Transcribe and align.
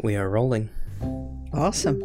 We 0.00 0.16
are 0.16 0.28
rolling. 0.28 0.70
Awesome. 1.52 2.00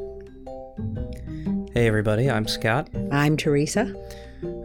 Hey, 1.73 1.87
everybody, 1.87 2.29
I'm 2.29 2.47
Scott. 2.47 2.89
I'm 3.11 3.35
Teresa. 3.35 3.93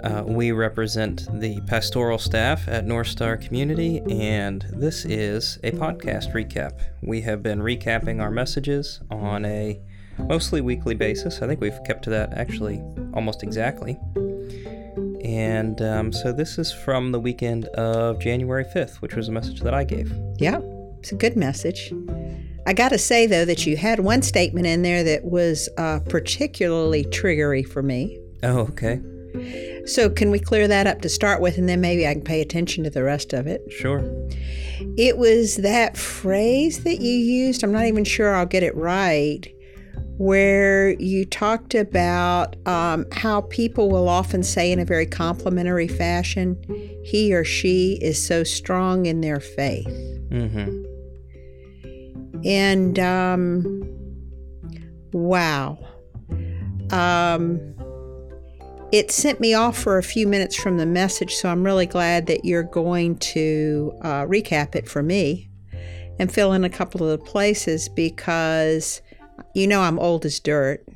Uh, 0.05 0.23
we 0.27 0.53
represent 0.53 1.27
the 1.41 1.61
pastoral 1.63 2.19
staff 2.19 2.69
at 2.69 2.87
North 2.87 3.09
Star 3.09 3.37
Community, 3.37 4.01
and 4.11 4.65
this 4.73 5.05
is 5.05 5.59
a 5.65 5.73
podcast 5.73 6.33
recap. 6.33 6.81
We 7.03 7.23
have 7.23 7.43
been 7.43 7.61
recapping 7.61 8.21
our 8.21 8.31
messages 8.31 9.01
on 9.11 9.45
a 9.45 9.81
mostly 10.19 10.61
weekly 10.61 10.95
basis. 10.95 11.43
I 11.43 11.47
think 11.47 11.61
we've 11.61 11.83
kept 11.85 12.05
to 12.05 12.11
that 12.11 12.35
actually 12.35 12.83
almost 13.15 13.43
exactly. 13.43 13.99
And 15.25 15.81
um, 15.81 16.13
so 16.13 16.33
this 16.33 16.59
is 16.59 16.73
from 16.73 17.11
the 17.11 17.19
weekend 17.19 17.65
of 17.69 18.21
January 18.21 18.65
5th, 18.65 18.97
which 18.97 19.17
was 19.17 19.29
a 19.29 19.33
message 19.33 19.61
that 19.61 19.75
I 19.75 19.83
gave. 19.83 20.13
Yeah, 20.37 20.61
it's 20.99 21.13
a 21.13 21.17
good 21.17 21.37
message. 21.37 21.93
I 22.67 22.73
got 22.73 22.91
to 22.91 22.99
say, 22.99 23.27
though, 23.27 23.45
that 23.45 23.67
you 23.67 23.77
had 23.77 24.01
one 24.01 24.23
statement 24.23 24.67
in 24.67 24.83
there 24.83 25.05
that 25.05 25.25
was 25.25 25.69
uh, 25.77 26.01
particularly 26.09 27.05
triggery 27.05 27.63
for 27.67 27.83
me. 27.83 28.19
Oh, 28.43 28.61
okay. 28.61 29.01
So, 29.87 30.09
can 30.09 30.31
we 30.31 30.39
clear 30.39 30.67
that 30.69 30.87
up 30.87 31.03
to 31.03 31.09
start 31.09 31.41
with, 31.41 31.59
and 31.59 31.69
then 31.69 31.81
maybe 31.81 32.07
I 32.07 32.15
can 32.15 32.23
pay 32.23 32.41
attention 32.41 32.85
to 32.85 32.91
the 32.91 33.03
rest 33.03 33.33
of 33.33 33.47
it? 33.47 33.61
Sure. 33.71 34.01
It 34.97 35.19
was 35.19 35.57
that 35.57 35.97
phrase 35.97 36.85
that 36.85 37.01
you 37.01 37.13
used, 37.13 37.63
I'm 37.63 37.73
not 37.73 37.85
even 37.85 38.05
sure 38.05 38.35
I'll 38.35 38.47
get 38.47 38.63
it 38.63 38.75
right, 38.77 39.47
where 40.17 40.91
you 41.01 41.25
talked 41.25 41.75
about 41.75 42.55
um, 42.67 43.05
how 43.11 43.41
people 43.43 43.91
will 43.91 44.09
often 44.09 44.45
say 44.45 44.71
in 44.71 44.79
a 44.79 44.85
very 44.85 45.07
complimentary 45.07 45.89
fashion, 45.89 46.57
he 47.05 47.35
or 47.35 47.45
she 47.45 47.99
is 48.01 48.25
so 48.25 48.45
strong 48.45 49.07
in 49.07 49.21
their 49.21 49.41
faith. 49.41 49.89
Mm-hmm. 50.31 50.84
And 52.45 52.99
um, 52.99 53.83
wow. 55.13 55.79
Um, 56.91 57.75
it 58.93 59.11
sent 59.11 59.41
me 59.41 59.55
off 59.55 59.77
for 59.77 59.99
a 59.99 60.03
few 60.03 60.27
minutes 60.29 60.55
from 60.55 60.77
the 60.79 60.87
message, 60.87 61.35
so 61.35 61.49
I'm 61.49 61.65
really 61.65 61.87
glad 61.87 62.27
that 62.27 62.45
you're 62.45 62.63
going 62.63 63.17
to 63.19 63.93
uh, 64.03 64.25
recap 64.27 64.77
it 64.77 64.89
for 64.89 65.03
me 65.03 65.49
and 66.19 66.33
fill 66.33 66.53
in 66.53 66.63
a 66.65 66.71
couple 66.71 67.03
of 67.05 67.19
the 67.19 67.25
places 67.25 67.89
because 67.89 69.03
you 69.55 69.67
know 69.67 69.81
I'm 69.81 69.99
old 69.99 70.25
as 70.25 70.39
dirt. 70.39 70.87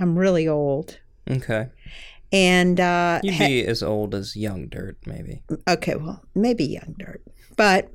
I'm 0.00 0.18
really 0.18 0.48
old. 0.48 0.98
Okay. 1.30 1.68
And 2.32 2.80
uh, 2.80 3.20
You'd 3.22 3.34
ha- 3.34 3.46
be 3.46 3.64
as 3.64 3.80
old 3.82 4.14
as 4.16 4.34
young 4.34 4.66
dirt, 4.66 4.96
maybe. 5.06 5.42
okay, 5.68 5.94
well, 5.94 6.24
maybe 6.34 6.64
young 6.64 6.96
dirt, 6.98 7.22
but 7.56 7.88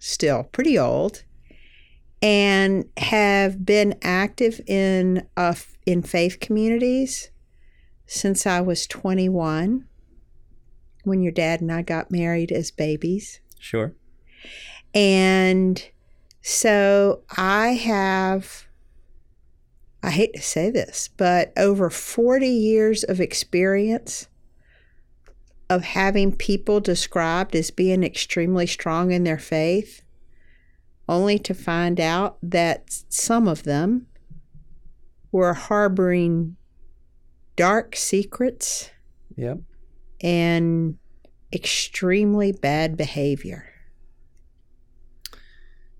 still 0.00 0.42
pretty 0.44 0.76
old, 0.76 1.22
and 2.20 2.86
have 2.96 3.64
been 3.64 3.94
active 4.02 4.60
in 4.66 5.28
uh, 5.36 5.54
in 5.86 6.02
faith 6.02 6.40
communities 6.40 7.30
since 8.06 8.44
I 8.46 8.60
was 8.60 8.88
21, 8.88 9.86
when 11.04 11.22
your 11.22 11.30
dad 11.32 11.60
and 11.60 11.70
I 11.70 11.82
got 11.82 12.10
married 12.10 12.50
as 12.50 12.72
babies, 12.72 13.38
Sure. 13.60 13.94
and 14.92 15.86
so 16.42 17.22
I 17.36 17.68
have. 17.74 18.66
I 20.02 20.10
hate 20.10 20.32
to 20.34 20.40
say 20.40 20.70
this, 20.70 21.10
but 21.18 21.52
over 21.58 21.90
40 21.90 22.46
years 22.48 23.04
of 23.04 23.20
experience 23.20 24.28
of 25.70 25.84
having 25.84 26.34
people 26.34 26.80
described 26.80 27.54
as 27.54 27.70
being 27.70 28.02
extremely 28.02 28.66
strong 28.66 29.12
in 29.12 29.22
their 29.22 29.38
faith, 29.38 30.02
only 31.08 31.38
to 31.38 31.54
find 31.54 32.00
out 32.00 32.36
that 32.42 33.02
some 33.08 33.46
of 33.46 33.62
them 33.62 34.06
were 35.30 35.54
harboring 35.54 36.56
dark 37.54 37.94
secrets 37.94 38.90
Yep. 39.36 39.60
and 40.20 40.98
extremely 41.52 42.50
bad 42.50 42.96
behavior. 42.96 43.66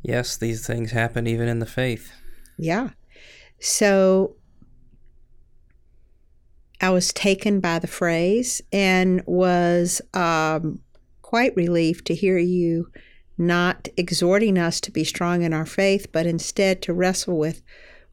Yes, 0.03 0.37
these 0.37 0.67
things 0.67 0.91
happen 0.91 1.27
even 1.29 1.49
in 1.49 1.61
the 1.61 1.67
faith. 1.67 2.13
Yeah. 2.59 2.91
So 3.61 4.37
I 6.81 6.91
was 6.91 7.13
taken 7.13 7.61
by 7.61 7.79
the 7.79 7.87
phrase 7.87 8.63
and 8.73 9.23
was 9.27 10.01
um, 10.15 10.81
quite 11.23 11.55
relieved 11.57 12.07
to 12.07 12.15
hear 12.15 12.39
you 12.39 12.91
not 13.37 13.89
exhorting 13.97 14.59
us 14.59 14.81
to 14.83 14.91
be 14.91 15.05
strong 15.05 15.43
in 15.43 15.53
our 15.53 15.67
faith, 15.67 16.09
but 16.13 16.27
instead 16.27 16.83
to 16.83 16.93
wrestle 16.93 17.39
with 17.39 17.63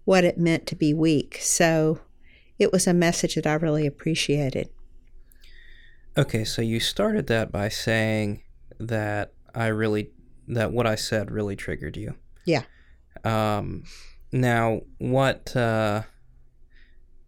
what 0.05 0.23
it 0.23 0.37
meant 0.37 0.65
to 0.67 0.75
be 0.75 0.93
weak. 0.93 1.37
So 1.41 1.99
it 2.57 2.71
was 2.71 2.87
a 2.87 2.93
message 2.93 3.35
that 3.35 3.45
I 3.45 3.53
really 3.53 3.85
appreciated. 3.85 4.69
Okay, 6.17 6.43
so 6.43 6.61
you 6.61 6.79
started 6.79 7.27
that 7.27 7.51
by 7.51 7.69
saying 7.69 8.41
that 8.79 9.33
I 9.53 9.67
really 9.67 10.11
that 10.47 10.71
what 10.71 10.87
I 10.87 10.95
said 10.95 11.29
really 11.29 11.55
triggered 11.55 11.97
you. 11.97 12.15
Yeah. 12.45 12.63
Um 13.23 13.83
now 14.31 14.81
what 14.97 15.55
uh 15.55 16.03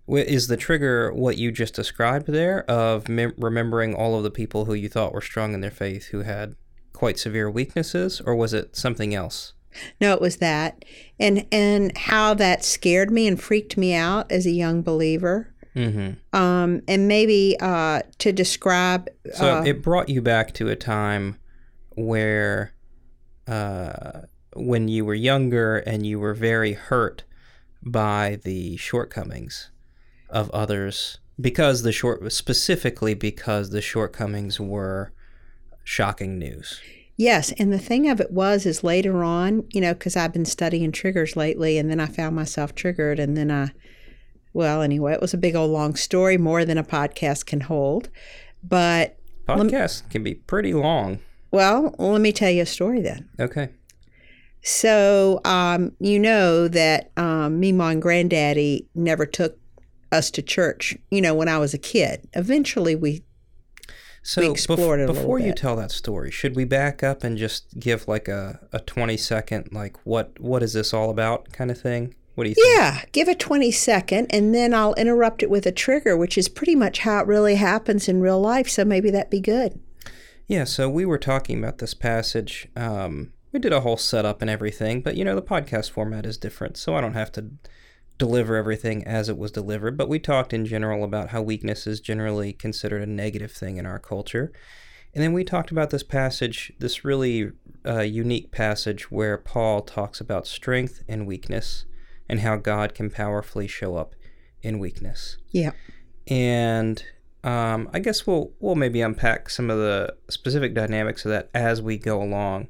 is 0.09 0.47
the 0.47 0.57
trigger 0.57 1.11
what 1.13 1.37
you 1.37 1.51
just 1.51 1.75
described 1.75 2.27
there 2.27 2.69
of 2.69 3.07
mem- 3.07 3.33
remembering 3.37 3.93
all 3.93 4.15
of 4.15 4.23
the 4.23 4.31
people 4.31 4.65
who 4.65 4.73
you 4.73 4.89
thought 4.89 5.13
were 5.13 5.21
strong 5.21 5.53
in 5.53 5.61
their 5.61 5.71
faith 5.71 6.07
who 6.07 6.21
had 6.21 6.55
quite 6.93 7.19
severe 7.19 7.49
weaknesses 7.49 8.21
or 8.21 8.35
was 8.35 8.53
it 8.53 8.75
something 8.75 9.13
else? 9.13 9.53
No, 10.01 10.13
it 10.13 10.21
was 10.21 10.37
that. 10.37 10.83
And 11.19 11.45
and 11.51 11.95
how 11.97 12.33
that 12.35 12.63
scared 12.63 13.11
me 13.11 13.27
and 13.27 13.39
freaked 13.39 13.77
me 13.77 13.93
out 13.93 14.31
as 14.31 14.45
a 14.45 14.51
young 14.51 14.81
believer. 14.81 15.53
Mhm. 15.75 16.17
Um, 16.33 16.81
and 16.87 17.07
maybe 17.07 17.55
uh, 17.59 18.01
to 18.17 18.31
describe 18.33 19.07
So 19.35 19.59
uh, 19.59 19.63
it 19.63 19.83
brought 19.83 20.09
you 20.09 20.21
back 20.21 20.53
to 20.55 20.69
a 20.69 20.75
time 20.75 21.37
where, 21.91 22.73
uh, 23.47 24.21
when 24.55 24.87
you 24.87 25.05
were 25.05 25.13
younger 25.13 25.77
and 25.77 26.05
you 26.05 26.19
were 26.19 26.33
very 26.33 26.73
hurt 26.73 27.23
by 27.83 28.39
the 28.43 28.77
shortcomings 28.77 29.69
of 30.29 30.49
others, 30.51 31.19
because 31.39 31.83
the 31.83 31.91
short 31.91 32.31
specifically 32.31 33.13
because 33.13 33.69
the 33.69 33.81
shortcomings 33.81 34.59
were 34.59 35.11
shocking 35.83 36.37
news. 36.37 36.79
Yes, 37.17 37.51
and 37.57 37.73
the 37.73 37.79
thing 37.79 38.09
of 38.09 38.21
it 38.21 38.31
was 38.31 38.65
is 38.65 38.83
later 38.83 39.23
on, 39.23 39.65
you 39.73 39.81
know, 39.81 39.93
because 39.93 40.15
I've 40.15 40.31
been 40.31 40.45
studying 40.45 40.91
triggers 40.91 41.35
lately, 41.35 41.77
and 41.77 41.89
then 41.89 41.99
I 41.99 42.05
found 42.05 42.35
myself 42.35 42.73
triggered, 42.75 43.19
and 43.19 43.35
then 43.35 43.51
I, 43.51 43.71
well, 44.53 44.81
anyway, 44.81 45.13
it 45.13 45.21
was 45.21 45.33
a 45.33 45.37
big 45.37 45.55
old 45.55 45.71
long 45.71 45.95
story, 45.95 46.37
more 46.37 46.63
than 46.63 46.77
a 46.77 46.83
podcast 46.83 47.45
can 47.45 47.61
hold. 47.61 48.09
But 48.63 49.17
Podcasts 49.47 50.09
can 50.09 50.23
be 50.23 50.35
pretty 50.35 50.73
long. 50.73 51.19
well, 51.51 51.93
let 51.97 52.21
me 52.21 52.31
tell 52.31 52.51
you 52.51 52.61
a 52.61 52.65
story 52.65 53.01
then. 53.01 53.27
Okay. 53.39 53.69
So, 54.61 55.41
um, 55.45 55.93
you 55.99 56.19
know 56.19 56.67
that 56.67 57.11
um, 57.17 57.59
Mima 57.59 57.85
and 57.85 58.01
Granddaddy 58.01 58.87
never 58.93 59.25
took 59.25 59.57
us 60.11 60.31
to 60.31 60.41
church. 60.41 60.97
You 61.11 61.21
know, 61.21 61.33
when 61.33 61.47
I 61.47 61.57
was 61.57 61.73
a 61.73 61.77
kid. 61.77 62.27
Eventually, 62.33 62.95
we 62.95 63.23
So 64.21 64.41
We 64.41 64.47
bef- 64.47 64.51
explored 64.51 64.99
it 64.99 65.03
a 65.03 65.07
little 65.07 65.21
before 65.21 65.39
you 65.39 65.53
tell 65.53 65.75
that 65.77 65.91
story, 65.91 66.31
should 66.31 66.55
we 66.55 66.65
back 66.65 67.03
up 67.03 67.23
and 67.23 67.37
just 67.37 67.79
give 67.79 68.07
like 68.07 68.27
a, 68.27 68.59
a 68.71 68.79
twenty 68.79 69.17
second 69.17 69.69
like 69.71 69.97
what 70.05 70.39
what 70.39 70.61
is 70.63 70.73
this 70.73 70.93
all 70.93 71.09
about 71.09 71.51
kind 71.51 71.71
of 71.71 71.79
thing? 71.79 72.15
What 72.35 72.45
do 72.45 72.49
you 72.51 72.55
think? 72.55 72.67
Yeah, 72.77 73.01
give 73.11 73.27
a 73.27 73.35
20 73.35 73.69
second 73.69 74.27
and 74.29 74.55
then 74.55 74.73
I'll 74.73 74.93
interrupt 74.93 75.43
it 75.43 75.49
with 75.49 75.65
a 75.65 75.73
trigger, 75.73 76.15
which 76.15 76.37
is 76.37 76.47
pretty 76.47 76.73
much 76.73 76.99
how 76.99 77.19
it 77.19 77.27
really 77.27 77.55
happens 77.55 78.07
in 78.07 78.21
real 78.21 78.39
life. 78.39 78.69
So 78.69 78.85
maybe 78.85 79.11
that'd 79.11 79.29
be 79.29 79.41
good. 79.41 79.77
Yeah, 80.47 80.63
so 80.63 80.89
we 80.89 81.05
were 81.05 81.17
talking 81.17 81.59
about 81.59 81.79
this 81.79 81.93
passage. 81.93 82.69
Um, 82.77 83.33
we 83.51 83.59
did 83.59 83.73
a 83.73 83.81
whole 83.81 83.97
setup 83.97 84.41
and 84.41 84.49
everything, 84.49 85.01
but 85.01 85.17
you 85.17 85.25
know, 85.25 85.35
the 85.35 85.41
podcast 85.41 85.91
format 85.91 86.25
is 86.25 86.37
different, 86.37 86.77
so 86.77 86.95
I 86.95 87.01
don't 87.01 87.13
have 87.13 87.31
to 87.33 87.45
deliver 88.19 88.55
everything 88.55 89.03
as 89.07 89.29
it 89.29 89.37
was 89.37 89.51
delivered. 89.51 89.97
But 89.97 90.07
we 90.09 90.19
talked 90.19 90.53
in 90.53 90.65
general 90.67 91.03
about 91.03 91.29
how 91.29 91.41
weakness 91.41 91.87
is 91.87 91.99
generally 91.99 92.53
considered 92.53 93.01
a 93.01 93.07
negative 93.07 93.51
thing 93.51 93.77
in 93.77 93.87
our 93.87 93.97
culture. 93.97 94.51
And 95.15 95.23
then 95.23 95.33
we 95.33 95.43
talked 95.43 95.71
about 95.71 95.89
this 95.89 96.03
passage, 96.03 96.71
this 96.77 97.03
really 97.03 97.51
uh, 97.83 98.01
unique 98.01 98.51
passage 98.51 99.09
where 99.09 99.37
Paul 99.39 99.81
talks 99.81 100.21
about 100.21 100.45
strength 100.45 101.01
and 101.07 101.25
weakness 101.25 101.85
and 102.27 102.41
how 102.41 102.57
God 102.57 102.93
can 102.93 103.09
powerfully 103.09 103.65
show 103.67 103.95
up 103.95 104.13
in 104.61 104.77
weakness 104.77 105.37
Yeah. 105.51 105.71
and 106.27 107.01
um, 107.45 107.89
I 107.93 107.99
guess 107.99 108.27
we'll 108.27 108.51
we'll 108.59 108.75
maybe 108.75 108.99
unpack 109.01 109.49
some 109.49 109.69
of 109.69 109.77
the 109.77 110.13
specific 110.29 110.73
dynamics 110.73 111.23
of 111.23 111.31
that 111.31 111.49
as 111.53 111.81
we 111.81 111.97
go 111.97 112.21
along. 112.21 112.67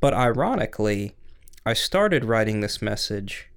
But 0.00 0.12
ironically, 0.12 1.16
I 1.64 1.72
started 1.72 2.22
writing 2.26 2.60
this 2.60 2.82
message 2.82 3.48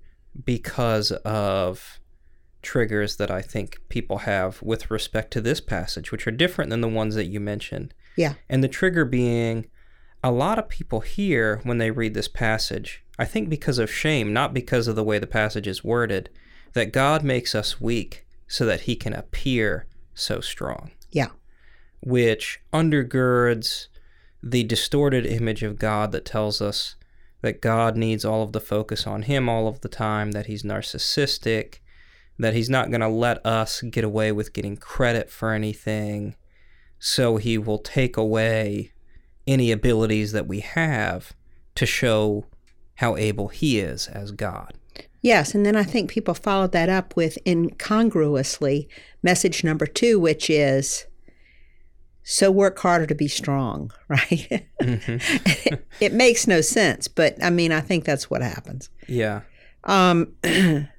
because 0.44 1.12
of 1.12 2.00
triggers 2.62 3.18
that 3.18 3.32
I 3.32 3.42
think 3.42 3.80
people 3.90 4.20
have 4.20 4.62
with 4.62 4.90
respect 4.90 5.32
to 5.34 5.42
this 5.42 5.62
passage, 5.62 6.12
which 6.12 6.28
are 6.28 6.32
different 6.32 6.72
than 6.72 6.82
the 6.82 6.88
ones 6.88 7.16
that 7.16 7.26
you 7.26 7.40
mentioned. 7.40 7.94
Yeah. 8.18 8.34
And 8.50 8.64
the 8.64 8.68
trigger 8.68 9.06
being, 9.06 9.68
a 10.24 10.32
lot 10.32 10.58
of 10.58 10.68
people 10.68 11.02
hear 11.02 11.62
when 11.64 11.78
they 11.78 11.92
read 11.92 12.16
this 12.16 12.28
passage, 12.28 13.04
I 13.20 13.26
think 13.26 13.50
because 13.50 13.78
of 13.78 13.94
shame, 13.94 14.34
not 14.34 14.54
because 14.54 14.88
of 14.88 14.96
the 14.96 15.04
way 15.04 15.20
the 15.20 15.28
passage 15.28 15.68
is 15.68 15.84
worded, 15.84 16.30
that 16.74 16.92
God 16.92 17.24
makes 17.24 17.54
us 17.54 17.80
weak 17.80 18.26
so 18.48 18.66
that 18.66 18.81
he 18.81 18.96
can 18.96 19.14
appear 19.14 19.86
so 20.14 20.42
strong. 20.42 20.92
Yeah. 21.12 21.30
Which 22.02 22.60
undergirds 22.74 23.88
the 24.42 24.64
distorted 24.64 25.26
image 25.26 25.64
of 25.64 25.80
God 25.80 26.12
that 26.12 26.26
tells 26.26 26.62
us 26.62 26.96
that 27.45 27.62
God 27.62 27.95
needs 27.95 28.25
all 28.25 28.42
of 28.42 28.53
the 28.53 28.59
focus 28.59 29.06
on 29.06 29.21
him 29.21 29.47
all 29.47 29.68
of 29.68 29.81
the 29.81 29.88
time, 29.88 30.31
that 30.31 30.47
he's 30.47 30.63
narcissistic, 30.63 31.75
that 32.39 32.56
he's 32.56 32.71
not 32.71 32.89
going 32.89 33.01
to 33.01 33.07
let 33.07 33.45
us 33.45 33.83
get 33.83 34.03
away 34.03 34.31
with 34.31 34.51
getting 34.51 34.75
credit 34.75 35.30
for 35.30 35.51
anything. 35.51 36.36
So 36.97 37.38
he 37.38 37.59
will 37.59 37.77
take 37.77 38.18
away 38.18 38.94
any 39.45 39.71
abilities 39.71 40.31
that 40.31 40.47
we 40.47 40.62
have 40.62 41.33
to 41.75 41.86
show 41.86 42.47
how 42.95 43.15
able 43.15 43.50
he 43.50 43.80
is 43.80 44.07
as 44.07 44.31
God. 44.31 44.74
Yes, 45.21 45.53
and 45.53 45.63
then 45.63 45.75
I 45.75 45.83
think 45.83 46.09
people 46.09 46.33
followed 46.33 46.71
that 46.71 46.89
up 46.89 47.15
with 47.15 47.38
incongruously 47.45 48.89
message 49.21 49.63
number 49.63 49.86
two, 49.86 50.19
which 50.19 50.50
is 50.50 51.06
so 52.27 52.50
work 52.50 52.80
harder 52.80 53.06
to 53.06 53.16
be 53.16 53.27
strong, 53.27 53.92
right? 54.10 54.68
Mm-hmm. 54.81 55.75
it 56.01 56.12
makes 56.12 56.48
no 56.48 56.60
sense, 56.60 57.07
but 57.07 57.42
I 57.42 57.51
mean, 57.51 57.72
I 57.72 57.80
think 57.80 58.04
that's 58.04 58.30
what 58.30 58.42
happens. 58.42 58.89
Yeah. 59.07 59.42
Um, 59.83 60.33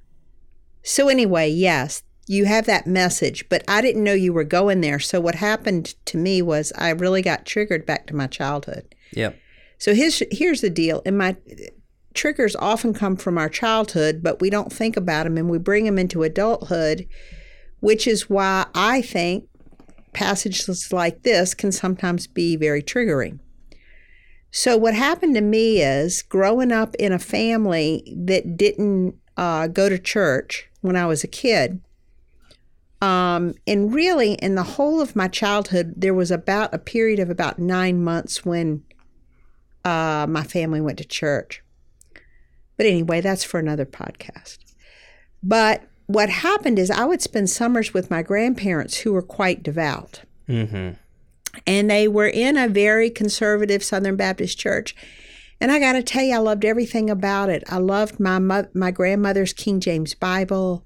so, 0.83 1.09
anyway, 1.09 1.49
yes, 1.49 2.03
you 2.27 2.45
have 2.45 2.65
that 2.65 2.87
message, 2.87 3.47
but 3.49 3.63
I 3.67 3.81
didn't 3.81 4.05
know 4.05 4.13
you 4.13 4.31
were 4.31 4.45
going 4.45 4.79
there. 4.79 4.99
So, 4.99 5.19
what 5.19 5.35
happened 5.35 5.95
to 6.05 6.17
me 6.17 6.41
was 6.41 6.71
I 6.77 6.89
really 6.91 7.21
got 7.21 7.45
triggered 7.45 7.85
back 7.85 8.07
to 8.07 8.15
my 8.15 8.27
childhood. 8.27 8.95
Yep. 9.11 9.37
So, 9.77 9.93
here's, 9.93 10.23
here's 10.31 10.61
the 10.61 10.69
deal. 10.69 11.01
In 11.05 11.17
my 11.17 11.35
triggers 12.13 12.55
often 12.55 12.93
come 12.93 13.17
from 13.17 13.37
our 13.37 13.49
childhood, 13.49 14.23
but 14.23 14.39
we 14.39 14.49
don't 14.49 14.71
think 14.71 14.95
about 14.95 15.25
them 15.25 15.37
and 15.37 15.49
we 15.49 15.57
bring 15.57 15.83
them 15.83 15.99
into 15.99 16.23
adulthood, 16.23 17.05
which 17.81 18.07
is 18.07 18.29
why 18.29 18.65
I 18.73 19.01
think 19.01 19.49
passages 20.17 20.91
like 20.91 21.21
this 21.21 21.53
can 21.53 21.71
sometimes 21.71 22.25
be 22.25 22.55
very 22.55 22.81
triggering. 22.81 23.37
So, 24.49 24.75
what 24.75 24.95
happened 24.95 25.35
to 25.35 25.41
me 25.41 25.83
is 25.83 26.23
growing 26.23 26.71
up 26.71 26.95
in 26.95 27.13
a 27.13 27.19
family 27.19 28.15
that 28.17 28.57
didn't 28.57 29.15
uh, 29.35 29.67
go 29.67 29.89
to 29.89 29.99
church 29.99 30.69
when 30.81 30.95
I 30.95 31.05
was 31.05 31.23
a 31.23 31.27
kid. 31.27 31.81
Um, 32.99 33.53
and 33.67 33.93
really, 33.93 34.33
in 34.33 34.55
the 34.55 34.63
whole 34.63 35.01
of 35.01 35.15
my 35.15 35.27
childhood, 35.27 35.93
there 35.95 36.15
was 36.15 36.31
about 36.31 36.73
a 36.73 36.79
period 36.79 37.19
of 37.19 37.29
about 37.29 37.59
nine 37.59 38.03
months 38.03 38.43
when 38.43 38.83
uh, 39.85 40.25
my 40.27 40.43
family 40.43 40.81
went 40.81 40.97
to 40.97 41.05
church. 41.05 41.61
But 42.75 42.87
anyway, 42.87 43.21
that's 43.21 43.43
for 43.43 43.59
another 43.59 43.85
podcast. 43.85 44.57
But 45.43 45.83
what 46.07 46.29
happened 46.29 46.79
is 46.79 46.89
I 46.89 47.05
would 47.05 47.21
spend 47.21 47.49
summers 47.49 47.93
with 47.93 48.09
my 48.09 48.21
grandparents 48.23 48.97
who 48.97 49.13
were 49.13 49.21
quite 49.21 49.61
devout. 49.61 50.21
Mm-hmm. 50.49 50.93
And 51.65 51.89
they 51.89 52.07
were 52.07 52.27
in 52.27 52.57
a 52.57 52.67
very 52.67 53.09
conservative 53.09 53.83
Southern 53.83 54.15
Baptist 54.15 54.57
church. 54.57 54.95
And 55.59 55.71
I 55.71 55.79
got 55.79 55.93
to 55.93 56.03
tell 56.03 56.23
you, 56.23 56.35
I 56.35 56.39
loved 56.39 56.63
everything 56.63 57.09
about 57.09 57.49
it. 57.49 57.63
I 57.67 57.77
loved 57.77 58.19
my 58.19 58.39
mo- 58.39 58.67
my 58.73 58.91
grandmother's 58.91 59.53
King 59.53 59.79
James 59.79 60.13
Bible. 60.13 60.85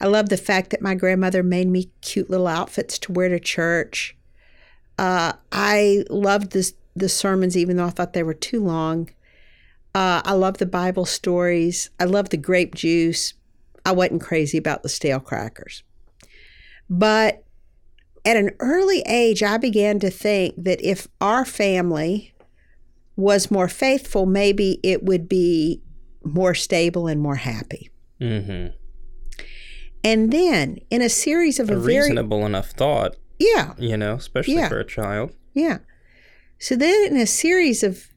I 0.00 0.06
loved 0.06 0.28
the 0.28 0.36
fact 0.36 0.70
that 0.70 0.82
my 0.82 0.94
grandmother 0.94 1.42
made 1.42 1.68
me 1.68 1.90
cute 2.02 2.28
little 2.28 2.48
outfits 2.48 2.98
to 3.00 3.12
wear 3.12 3.28
to 3.28 3.40
church. 3.40 4.16
Uh, 4.98 5.34
I 5.52 6.04
loved 6.10 6.52
this, 6.52 6.74
the 6.94 7.08
sermons, 7.08 7.56
even 7.56 7.76
though 7.76 7.86
I 7.86 7.90
thought 7.90 8.12
they 8.12 8.22
were 8.22 8.34
too 8.34 8.62
long. 8.62 9.08
Uh, 9.94 10.20
I 10.24 10.32
love 10.32 10.58
the 10.58 10.66
Bible 10.66 11.06
stories. 11.06 11.88
I 11.98 12.04
love 12.04 12.28
the 12.28 12.36
grape 12.36 12.74
juice. 12.74 13.32
I 13.86 13.92
wasn't 13.92 14.20
crazy 14.20 14.58
about 14.58 14.82
the 14.82 14.88
stale 14.88 15.20
crackers. 15.20 15.84
But 16.90 17.44
at 18.24 18.36
an 18.36 18.50
early 18.58 19.00
age, 19.06 19.44
I 19.44 19.58
began 19.58 20.00
to 20.00 20.10
think 20.10 20.56
that 20.58 20.84
if 20.84 21.06
our 21.20 21.44
family 21.44 22.34
was 23.14 23.48
more 23.48 23.68
faithful, 23.68 24.26
maybe 24.26 24.80
it 24.82 25.04
would 25.04 25.28
be 25.28 25.82
more 26.24 26.52
stable 26.52 27.06
and 27.06 27.20
more 27.20 27.36
happy. 27.36 27.90
Mm-hmm. 28.20 28.74
And 30.02 30.32
then, 30.32 30.78
in 30.90 31.00
a 31.00 31.08
series 31.08 31.60
of 31.60 31.70
a, 31.70 31.74
a 31.74 31.78
reasonable 31.78 32.38
very, 32.38 32.46
enough 32.46 32.70
thought, 32.70 33.14
yeah, 33.38 33.74
you 33.78 33.96
know, 33.96 34.14
especially 34.14 34.54
yeah. 34.54 34.68
for 34.68 34.80
a 34.80 34.84
child, 34.84 35.32
yeah. 35.54 35.78
So 36.58 36.74
then, 36.74 37.12
in 37.12 37.16
a 37.16 37.26
series 37.26 37.84
of 37.84 38.08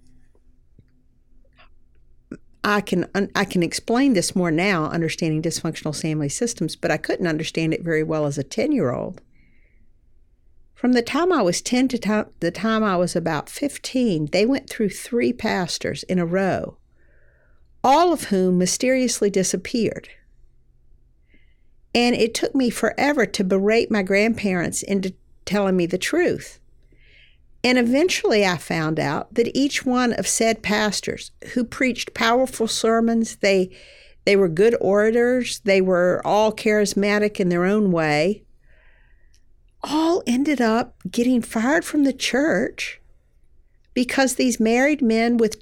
I 2.64 2.82
can 2.82 3.08
I 3.36 3.46
can 3.46 3.64
explain 3.64 4.14
this 4.14 4.36
more 4.36 4.52
now, 4.52 4.86
understanding 4.86 5.42
dysfunctional 5.42 6.00
family 6.00 6.30
systems, 6.30 6.76
but 6.76 6.92
I 6.92 6.98
couldn't 6.98 7.28
understand 7.28 7.74
it 7.74 7.84
very 7.84 8.04
well 8.04 8.26
as 8.26 8.38
a 8.38 8.44
ten 8.44 8.72
year 8.72 8.92
old. 8.92 9.22
From 10.76 10.94
the 10.94 11.02
time 11.02 11.32
I 11.32 11.42
was 11.42 11.62
ten 11.62 11.88
to 11.90 12.28
the 12.40 12.52
time 12.52 12.84
I 12.84 12.98
was 12.98 13.16
about 13.16 13.50
fifteen, 13.50 14.28
they 14.32 14.46
went 14.46 14.70
through 14.70 14.90
three 14.90 15.34
pastors 15.34 16.04
in 16.04 16.20
a 16.20 16.26
row, 16.26 16.78
all 17.84 18.12
of 18.12 18.26
whom 18.26 18.58
mysteriously 18.58 19.30
disappeared. 19.30 20.10
And 21.96 22.16
it 22.16 22.34
took 22.34 22.54
me 22.54 22.70
forever 22.70 23.26
to 23.26 23.44
berate 23.44 23.90
my 23.90 24.04
grandparents 24.04 24.84
into 24.84 25.14
telling 25.46 25.76
me 25.76 25.86
the 25.86 25.98
truth. 25.98 26.60
And 27.64 27.78
eventually 27.78 28.46
I 28.46 28.58
found 28.58 29.00
out 29.00 29.34
that 29.34 29.56
each 29.56 29.86
one 29.86 30.14
of 30.14 30.28
said 30.28 30.64
pastors 30.64 31.32
who 31.54 31.64
preached 31.64 32.14
powerful 32.14 32.68
sermons, 32.68 33.38
they 33.38 33.70
they 34.26 34.36
were 34.36 34.50
good 34.50 34.76
orators, 34.80 35.60
they 35.62 35.82
were 35.82 36.22
all 36.24 36.52
charismatic 36.52 37.40
in 37.40 37.50
their 37.50 37.66
own 37.66 37.92
way, 37.92 38.44
all 39.84 40.22
ended 40.28 40.62
up 40.62 40.96
getting 41.10 41.42
fired 41.42 41.84
from 41.84 42.04
the 42.04 42.14
church 42.14 43.02
because 43.94 44.36
these 44.36 44.60
married 44.60 45.02
men 45.02 45.38
with 45.38 45.62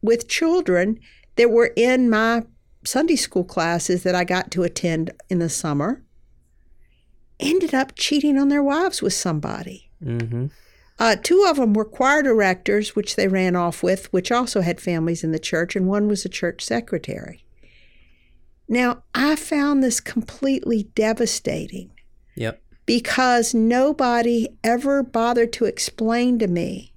with 0.00 0.28
children 0.28 0.98
that 1.36 1.50
were 1.50 1.72
in 1.76 2.08
my 2.08 2.44
Sunday 2.84 3.16
school 3.16 3.44
classes 3.44 4.02
that 4.02 4.14
I 4.14 4.24
got 4.24 4.50
to 4.52 4.62
attend 4.62 5.12
in 5.28 5.38
the 5.38 5.48
summer 5.48 6.02
ended 7.38 7.74
up 7.74 7.94
cheating 7.96 8.38
on 8.38 8.48
their 8.48 8.62
wives 8.62 9.02
with 9.02 9.14
somebody. 9.14 9.90
Mm-hmm. 10.04 10.46
Uh, 10.98 11.16
two 11.16 11.46
of 11.48 11.56
them 11.56 11.74
were 11.74 11.84
choir 11.84 12.22
directors, 12.22 12.94
which 12.94 13.16
they 13.16 13.28
ran 13.28 13.56
off 13.56 13.82
with, 13.82 14.12
which 14.12 14.30
also 14.30 14.60
had 14.60 14.80
families 14.80 15.24
in 15.24 15.32
the 15.32 15.38
church, 15.38 15.74
and 15.74 15.88
one 15.88 16.06
was 16.06 16.24
a 16.24 16.28
church 16.28 16.62
secretary. 16.62 17.44
Now, 18.68 19.02
I 19.14 19.36
found 19.36 19.82
this 19.82 20.00
completely 20.00 20.84
devastating. 20.94 21.90
Yep. 22.36 22.62
Because 22.86 23.54
nobody 23.54 24.48
ever 24.64 25.02
bothered 25.02 25.52
to 25.54 25.64
explain 25.66 26.38
to 26.38 26.48
me 26.48 26.92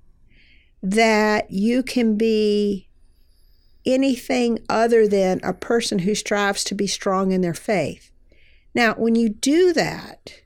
that 0.81 1.49
you 1.51 1.83
can 1.83 2.15
be 2.17 2.87
anything 3.85 4.59
other 4.69 5.07
than 5.07 5.39
a 5.43 5.53
person 5.53 5.99
who 5.99 6.15
strives 6.15 6.63
to 6.63 6.75
be 6.75 6.87
strong 6.87 7.31
in 7.31 7.41
their 7.41 7.53
faith. 7.53 8.11
Now, 8.73 8.93
when 8.93 9.15
you 9.15 9.29
do 9.29 9.73
that, 9.73 10.41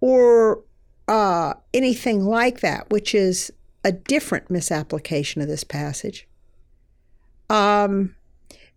or 0.00 0.64
uh, 1.08 1.54
anything 1.72 2.24
like 2.24 2.60
that, 2.60 2.90
which 2.90 3.14
is 3.14 3.52
a 3.84 3.92
different 3.92 4.50
misapplication 4.50 5.40
of 5.40 5.48
this 5.48 5.64
passage, 5.64 6.26
um, 7.48 8.16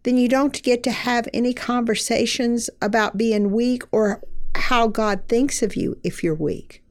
then 0.04 0.18
you 0.18 0.30
don't 0.30 0.62
get 0.64 0.84
to 0.84 0.92
have 0.92 1.28
any 1.34 1.54
conversations 1.54 2.70
about 2.82 3.18
being 3.18 3.52
weak 3.52 3.84
or 3.92 4.22
how 4.56 4.88
God 4.88 5.24
thinks 5.28 5.62
of 5.62 5.76
you 5.76 5.98
if 6.04 6.24
you're 6.24 6.36
weak. 6.36 6.84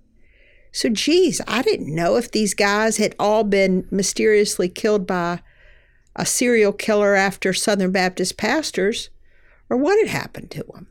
So, 0.72 0.88
geez, 0.88 1.40
I 1.48 1.62
didn't 1.62 1.94
know 1.94 2.16
if 2.16 2.30
these 2.30 2.54
guys 2.54 2.98
had 2.98 3.14
all 3.18 3.44
been 3.44 3.86
mysteriously 3.90 4.68
killed 4.68 5.06
by 5.06 5.40
a 6.14 6.26
serial 6.26 6.72
killer 6.72 7.14
after 7.14 7.54
Southern 7.54 7.92
Baptist 7.92 8.36
pastors 8.36 9.10
or 9.70 9.76
what 9.76 9.98
had 9.98 10.08
happened 10.08 10.50
to 10.50 10.64
them. 10.64 10.88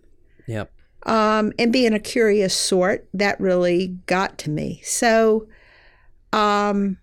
Yep. 0.47 0.71
Um, 1.07 1.53
and 1.57 1.73
being 1.73 1.93
a 1.93 1.99
curious 1.99 2.53
sort, 2.53 3.07
that 3.13 3.39
really 3.39 3.97
got 4.05 4.37
to 4.39 4.49
me. 4.49 4.81
So 4.83 5.47
um, 6.33 6.97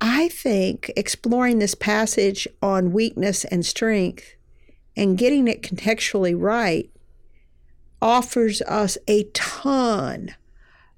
I 0.00 0.28
think 0.28 0.90
exploring 0.96 1.58
this 1.58 1.74
passage 1.74 2.48
on 2.62 2.92
weakness 2.92 3.44
and 3.44 3.66
strength 3.66 4.36
and 4.96 5.18
getting 5.18 5.48
it 5.48 5.62
contextually 5.62 6.34
right 6.36 6.90
offers 8.00 8.62
us 8.62 8.98
a 9.06 9.24
ton 9.32 10.34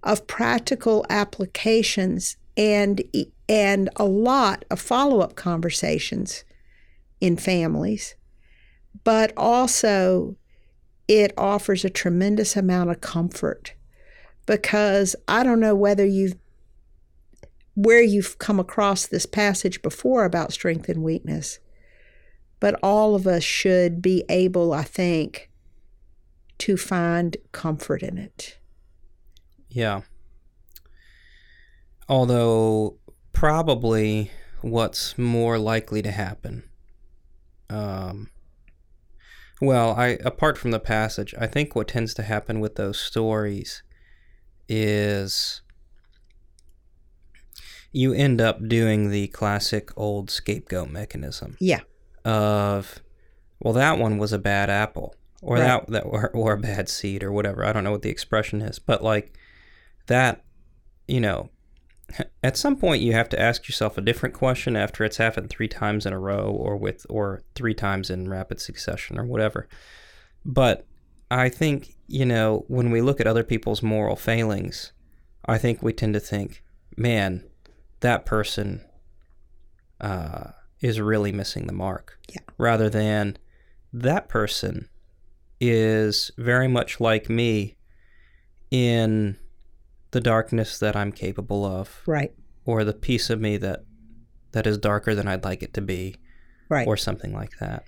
of 0.02 0.26
practical 0.26 1.04
applications 1.10 2.36
and 2.56 3.02
and 3.48 3.90
a 3.96 4.04
lot 4.04 4.64
of 4.70 4.80
follow-up 4.80 5.34
conversations 5.34 6.44
in 7.20 7.36
families 7.36 8.14
but 9.02 9.32
also 9.36 10.36
it 11.08 11.32
offers 11.36 11.84
a 11.84 11.90
tremendous 11.90 12.56
amount 12.56 12.90
of 12.90 13.00
comfort 13.00 13.74
because 14.46 15.16
I 15.28 15.42
don't 15.42 15.60
know 15.60 15.74
whether 15.74 16.04
you've 16.04 16.36
where 17.74 18.02
you've 18.02 18.38
come 18.38 18.60
across 18.60 19.06
this 19.06 19.26
passage 19.26 19.82
before 19.82 20.24
about 20.24 20.52
strength 20.52 20.88
and 20.88 21.02
weakness. 21.02 21.58
But 22.60 22.78
all 22.82 23.16
of 23.16 23.26
us 23.26 23.42
should 23.42 24.00
be 24.00 24.24
able, 24.28 24.72
I 24.72 24.84
think, 24.84 25.50
to 26.58 26.76
find 26.76 27.36
comfort 27.50 28.02
in 28.02 28.16
it. 28.16 28.58
Yeah. 29.68 30.02
Although, 32.08 32.98
probably 33.32 34.30
what's 34.60 35.18
more 35.18 35.58
likely 35.58 36.00
to 36.02 36.12
happen. 36.12 36.62
Um, 37.68 38.30
well, 39.64 39.94
I 39.94 40.18
apart 40.24 40.56
from 40.58 40.70
the 40.70 40.80
passage, 40.80 41.34
I 41.38 41.46
think 41.46 41.74
what 41.74 41.88
tends 41.88 42.14
to 42.14 42.22
happen 42.22 42.60
with 42.60 42.76
those 42.76 42.98
stories 42.98 43.82
is 44.68 45.60
you 47.92 48.12
end 48.12 48.40
up 48.40 48.66
doing 48.68 49.10
the 49.10 49.28
classic 49.28 49.90
old 49.96 50.30
scapegoat 50.30 50.90
mechanism 50.90 51.56
Yeah. 51.60 51.80
of 52.24 53.00
well 53.60 53.74
that 53.74 53.98
one 53.98 54.18
was 54.18 54.32
a 54.32 54.38
bad 54.38 54.70
apple 54.70 55.14
or 55.42 55.56
Right. 55.56 55.64
that 55.64 55.86
that 55.88 56.00
or, 56.02 56.30
or 56.30 56.54
a 56.54 56.58
bad 56.58 56.88
seed 56.88 57.22
or 57.22 57.30
whatever 57.30 57.64
i 57.64 57.72
don't 57.72 57.84
know 57.84 57.92
what 57.92 58.02
the 58.02 58.10
expression 58.10 58.62
is 58.62 58.78
but 58.78 59.02
like 59.04 59.36
that 60.06 60.42
you 61.06 61.20
know 61.20 61.50
at 62.42 62.56
some 62.56 62.76
point 62.76 63.02
you 63.02 63.12
have 63.12 63.28
to 63.28 63.40
ask 63.40 63.66
yourself 63.68 63.96
a 63.98 64.02
different 64.02 64.34
question 64.34 64.76
after 64.76 65.04
it's 65.04 65.16
happened 65.16 65.50
three 65.50 65.68
times 65.68 66.06
in 66.06 66.12
a 66.12 66.18
row 66.18 66.44
or 66.50 66.76
with 66.76 67.06
or 67.08 67.42
three 67.54 67.74
times 67.74 68.10
in 68.10 68.28
rapid 68.28 68.60
succession 68.60 69.18
or 69.18 69.24
whatever 69.24 69.68
but 70.44 70.86
i 71.30 71.48
think 71.48 71.94
you 72.06 72.24
know 72.26 72.64
when 72.68 72.90
we 72.90 73.00
look 73.00 73.20
at 73.20 73.26
other 73.26 73.44
people's 73.44 73.82
moral 73.82 74.16
failings 74.16 74.92
i 75.46 75.56
think 75.58 75.82
we 75.82 75.92
tend 75.92 76.14
to 76.14 76.20
think 76.20 76.62
man 76.96 77.42
that 78.00 78.26
person 78.26 78.84
uh, 80.00 80.50
is 80.80 81.00
really 81.00 81.32
missing 81.32 81.66
the 81.66 81.72
mark 81.72 82.18
Yeah. 82.28 82.42
rather 82.58 82.90
than 82.90 83.38
that 83.92 84.28
person 84.28 84.88
is 85.60 86.30
very 86.36 86.68
much 86.68 87.00
like 87.00 87.30
me 87.30 87.76
in 88.70 89.38
the 90.14 90.20
darkness 90.22 90.78
that 90.78 90.96
I'm 90.96 91.12
capable 91.12 91.66
of 91.66 92.00
Right. 92.06 92.32
or 92.64 92.82
the 92.84 92.94
piece 92.94 93.28
of 93.28 93.38
me 93.40 93.56
that 93.58 93.84
that 94.52 94.66
is 94.66 94.78
darker 94.78 95.14
than 95.14 95.28
I'd 95.28 95.44
like 95.44 95.62
it 95.62 95.74
to 95.74 95.82
be 95.82 96.14
Right. 96.70 96.86
or 96.86 96.96
something 96.96 97.32
like 97.34 97.58
that. 97.60 97.84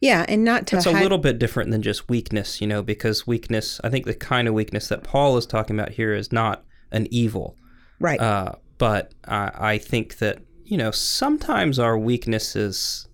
yeah, 0.00 0.24
and 0.28 0.44
not 0.44 0.66
to 0.68 0.76
It's 0.76 0.86
a 0.86 0.92
little 0.92 1.18
bit 1.18 1.38
different 1.38 1.70
than 1.70 1.82
just 1.82 2.08
weakness, 2.08 2.60
you 2.60 2.66
know, 2.66 2.82
because 2.82 3.26
weakness, 3.26 3.80
I 3.82 3.88
think 3.90 4.04
the 4.06 4.14
kind 4.14 4.46
of 4.48 4.54
weakness 4.54 4.88
that 4.88 5.02
Paul 5.02 5.36
is 5.36 5.46
talking 5.46 5.78
about 5.78 5.90
here 5.92 6.14
is 6.14 6.30
not 6.32 6.64
an 6.92 7.06
evil. 7.10 7.56
right. 8.00 8.20
Uh, 8.20 8.52
but 8.78 9.12
I, 9.26 9.50
I 9.72 9.78
think 9.78 10.18
that, 10.18 10.38
you 10.64 10.76
know, 10.76 10.90
sometimes 10.90 11.78
our 11.78 11.96
weaknesses 11.98 13.08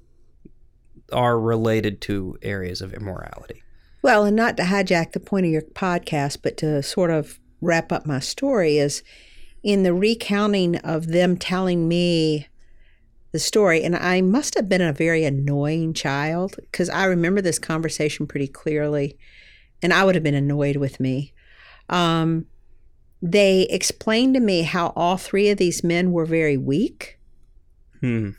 are 1.12 1.38
related 1.40 2.00
to 2.02 2.36
areas 2.42 2.80
of 2.82 2.92
immorality. 2.94 3.62
Well, 4.02 4.24
and 4.24 4.36
not 4.36 4.56
to 4.58 4.62
hijack 4.64 5.12
the 5.12 5.20
point 5.20 5.46
of 5.46 5.52
your 5.52 5.62
podcast, 5.62 6.38
but 6.42 6.56
to 6.58 6.82
sort 6.82 7.10
of 7.10 7.39
wrap 7.60 7.92
up 7.92 8.06
my 8.06 8.20
story 8.20 8.78
is 8.78 9.02
in 9.62 9.82
the 9.82 9.94
recounting 9.94 10.76
of 10.78 11.08
them 11.08 11.36
telling 11.36 11.86
me 11.88 12.48
the 13.32 13.38
story, 13.38 13.82
and 13.82 13.94
I 13.94 14.22
must 14.22 14.54
have 14.56 14.68
been 14.68 14.80
a 14.80 14.92
very 14.92 15.24
annoying 15.24 15.94
child 15.94 16.56
because 16.56 16.88
I 16.88 17.04
remember 17.04 17.40
this 17.40 17.58
conversation 17.58 18.26
pretty 18.26 18.48
clearly, 18.48 19.16
and 19.82 19.92
I 19.92 20.04
would 20.04 20.16
have 20.16 20.24
been 20.24 20.34
annoyed 20.34 20.76
with 20.76 20.98
me. 20.98 21.32
Um, 21.88 22.46
they 23.22 23.62
explained 23.62 24.34
to 24.34 24.40
me 24.40 24.62
how 24.62 24.92
all 24.96 25.16
three 25.16 25.50
of 25.50 25.58
these 25.58 25.84
men 25.84 26.10
were 26.12 26.24
very 26.24 26.56
weak 26.56 27.18
Hmm. 28.00 28.30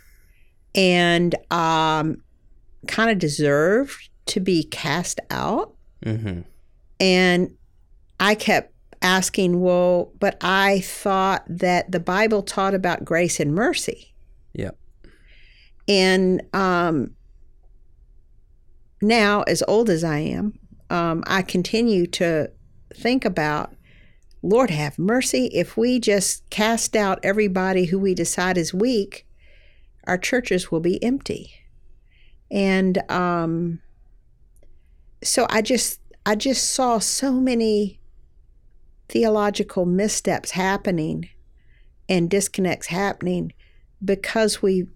and 0.73 1.35
um, 1.51 2.23
kind 2.87 3.11
of 3.11 3.19
deserved 3.19 4.09
to 4.25 4.39
be 4.39 4.63
cast 4.63 5.19
out. 5.29 5.73
Mm-hmm. 6.03 6.41
And 6.99 7.55
I 8.19 8.35
kept 8.35 8.70
asking, 9.01 9.61
well, 9.61 10.11
but 10.19 10.37
I 10.41 10.81
thought 10.81 11.43
that 11.47 11.91
the 11.91 11.99
Bible 11.99 12.43
taught 12.43 12.73
about 12.73 13.03
grace 13.03 13.39
and 13.39 13.53
mercy. 13.53 14.13
Yep. 14.53 14.77
And 15.87 16.41
um, 16.53 17.15
now, 19.01 19.41
as 19.43 19.63
old 19.67 19.89
as 19.89 20.03
I 20.03 20.19
am, 20.19 20.59
um, 20.89 21.23
I 21.25 21.41
continue 21.41 22.05
to 22.07 22.51
think 22.93 23.25
about, 23.25 23.73
Lord 24.43 24.69
have 24.69 24.99
mercy, 24.99 25.47
if 25.53 25.77
we 25.77 25.99
just 25.99 26.49
cast 26.49 26.95
out 26.95 27.19
everybody 27.23 27.85
who 27.85 27.99
we 27.99 28.13
decide 28.13 28.57
is 28.57 28.73
weak, 28.73 29.25
our 30.05 30.17
churches 30.17 30.71
will 30.71 30.79
be 30.79 31.01
empty. 31.03 31.51
And 32.49 33.01
um, 33.09 33.79
so 35.23 35.45
I 35.49 35.61
just 35.61 36.01
I 36.25 36.35
just 36.35 36.73
saw 36.73 36.99
so 36.99 37.33
many 37.33 38.00
theological 39.11 39.85
missteps 39.85 40.51
happening 40.51 41.29
and 42.07 42.29
disconnects 42.29 42.87
happening 42.87 43.51
because 44.03 44.61
we 44.61 44.87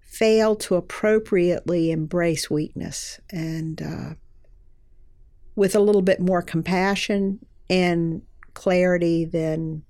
fail 0.00 0.56
to 0.56 0.74
appropriately 0.74 1.92
embrace 1.92 2.50
weakness 2.50 3.20
and 3.30 3.80
uh, 3.80 4.14
with 5.54 5.76
a 5.76 5.78
little 5.78 6.02
bit 6.02 6.18
more 6.18 6.42
compassion 6.42 7.38
and 7.70 8.22
clarity 8.54 9.24
than, 9.24 9.84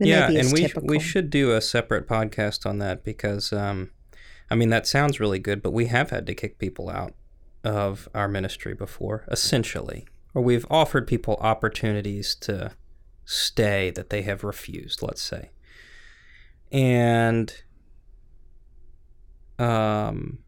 than 0.00 0.08
yeah, 0.08 0.28
and 0.28 0.52
we 0.52 0.62
typical. 0.62 0.88
we 0.88 0.98
should 0.98 1.30
do 1.30 1.52
a 1.52 1.60
separate 1.60 2.08
podcast 2.08 2.66
on 2.66 2.78
that 2.78 3.04
because, 3.04 3.52
um, 3.52 3.92
I 4.50 4.56
mean, 4.56 4.70
that 4.70 4.88
sounds 4.88 5.20
really 5.20 5.38
good, 5.38 5.62
but 5.62 5.70
we 5.70 5.86
have 5.86 6.10
had 6.10 6.26
to 6.26 6.34
kick 6.34 6.58
people 6.58 6.90
out 6.90 7.14
of 7.62 8.08
our 8.12 8.26
ministry 8.26 8.74
before, 8.74 9.24
essentially, 9.30 10.08
or 10.34 10.42
we've 10.42 10.66
offered 10.70 11.06
people 11.06 11.36
opportunities 11.40 12.34
to 12.36 12.72
stay 13.24 13.90
that 13.90 14.10
they 14.10 14.22
have 14.22 14.44
refused. 14.44 15.02
Let's 15.02 15.22
say, 15.22 15.50
and 16.72 17.52
um, 19.58 20.38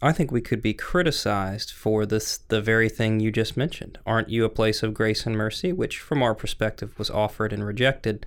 I 0.00 0.12
think 0.12 0.30
we 0.32 0.40
could 0.40 0.60
be 0.60 0.74
criticized 0.74 1.70
for 1.70 2.04
this 2.04 2.38
the 2.38 2.60
very 2.60 2.88
thing 2.88 3.20
you 3.20 3.30
just 3.30 3.56
mentioned. 3.56 3.98
Aren't 4.04 4.28
you 4.30 4.44
a 4.44 4.48
place 4.50 4.82
of 4.82 4.94
grace 4.94 5.26
and 5.26 5.36
mercy, 5.36 5.72
which 5.72 5.98
from 6.00 6.22
our 6.22 6.34
perspective 6.34 6.98
was 6.98 7.10
offered 7.10 7.52
and 7.52 7.64
rejected? 7.64 8.26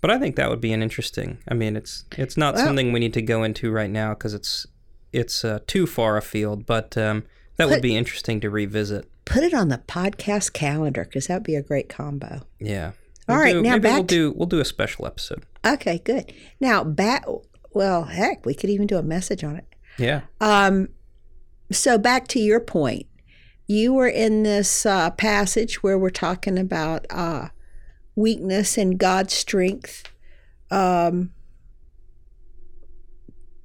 But 0.00 0.10
I 0.10 0.18
think 0.18 0.34
that 0.34 0.50
would 0.50 0.60
be 0.60 0.72
an 0.72 0.82
interesting. 0.82 1.38
I 1.46 1.54
mean, 1.54 1.76
it's 1.76 2.04
it's 2.18 2.36
not 2.36 2.54
Well- 2.56 2.64
something 2.66 2.92
we 2.92 3.00
need 3.00 3.14
to 3.14 3.22
go 3.22 3.44
into 3.44 3.70
right 3.70 3.90
now 3.90 4.14
because 4.14 4.34
it's 4.34 4.66
it's 5.12 5.44
uh, 5.44 5.60
too 5.66 5.86
far 5.86 6.16
afield. 6.16 6.66
But 6.66 6.98
um, 6.98 7.24
that 7.56 7.68
would 7.68 7.82
be 7.82 7.96
interesting 7.96 8.40
to 8.40 8.50
revisit. 8.50 9.08
Put 9.24 9.44
it 9.44 9.54
on 9.54 9.68
the 9.68 9.78
podcast 9.78 10.52
calendar 10.52 11.04
because 11.04 11.26
that 11.26 11.34
would 11.34 11.42
be 11.42 11.54
a 11.54 11.62
great 11.62 11.88
combo. 11.88 12.42
Yeah. 12.58 12.92
All 13.28 13.36
right, 13.38 13.52
do, 13.52 13.62
now 13.62 13.72
maybe 13.72 13.82
back 13.82 13.94
we'll 13.94 14.02
do 14.02 14.32
we'll 14.32 14.48
do 14.48 14.60
a 14.60 14.64
special 14.64 15.06
episode. 15.06 15.44
Okay, 15.64 16.00
good. 16.04 16.32
Now 16.60 16.82
back. 16.84 17.24
Well, 17.70 18.04
heck, 18.04 18.44
we 18.44 18.54
could 18.54 18.68
even 18.68 18.86
do 18.86 18.98
a 18.98 19.02
message 19.02 19.44
on 19.44 19.56
it. 19.56 19.64
Yeah. 19.98 20.22
Um, 20.40 20.88
so 21.70 21.98
back 21.98 22.28
to 22.28 22.40
your 22.40 22.60
point, 22.60 23.06
you 23.66 23.94
were 23.94 24.08
in 24.08 24.42
this 24.42 24.84
uh, 24.84 25.10
passage 25.10 25.82
where 25.82 25.98
we're 25.98 26.10
talking 26.10 26.58
about 26.58 27.06
uh, 27.10 27.48
weakness 28.14 28.76
and 28.76 28.98
God's 28.98 29.32
strength 29.32 30.04
um, 30.70 31.30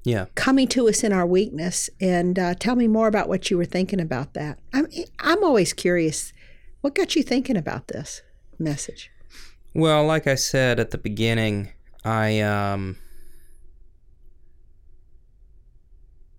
Yeah. 0.08 0.28
coming 0.36 0.70
to 0.70 0.88
us 0.88 1.04
in 1.04 1.12
our 1.12 1.26
weakness. 1.26 1.90
And 2.00 2.40
uh, 2.40 2.56
tell 2.56 2.78
me 2.78 2.88
more 2.88 3.10
about 3.10 3.28
what 3.28 3.52
you 3.52 3.58
were 3.58 3.66
thinking 3.66 4.00
about 4.00 4.36
that. 4.36 4.58
I'm 4.74 4.88
I'm 5.20 5.44
always 5.44 5.74
curious. 5.74 6.32
What 6.80 6.96
got 6.96 7.18
you 7.18 7.24
thinking 7.24 7.58
about 7.58 7.90
this 7.90 8.22
message? 8.58 9.12
Well, 9.74 10.06
like 10.06 10.26
I 10.26 10.36
said 10.36 10.80
at 10.80 10.92
the 10.92 10.98
beginning, 10.98 11.74
I 12.06 12.40
um 12.40 12.96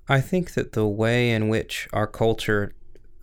I 0.08 0.22
think 0.22 0.54
that 0.54 0.72
the 0.72 0.86
way 0.86 1.30
in 1.30 1.50
which 1.50 1.88
our 1.92 2.06
culture 2.06 2.72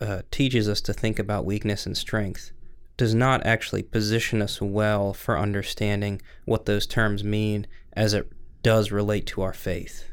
uh, 0.00 0.22
teaches 0.30 0.68
us 0.68 0.80
to 0.82 0.92
think 0.92 1.18
about 1.18 1.44
weakness 1.44 1.86
and 1.86 1.96
strength 1.96 2.52
does 2.96 3.16
not 3.16 3.44
actually 3.44 3.82
position 3.82 4.40
us 4.40 4.62
well 4.62 5.12
for 5.12 5.36
understanding 5.36 6.22
what 6.44 6.66
those 6.66 6.86
terms 6.86 7.24
mean 7.24 7.66
as 7.94 8.14
it 8.14 8.30
does 8.62 8.92
relate 8.92 9.26
to 9.26 9.42
our 9.42 9.52
faith 9.52 10.04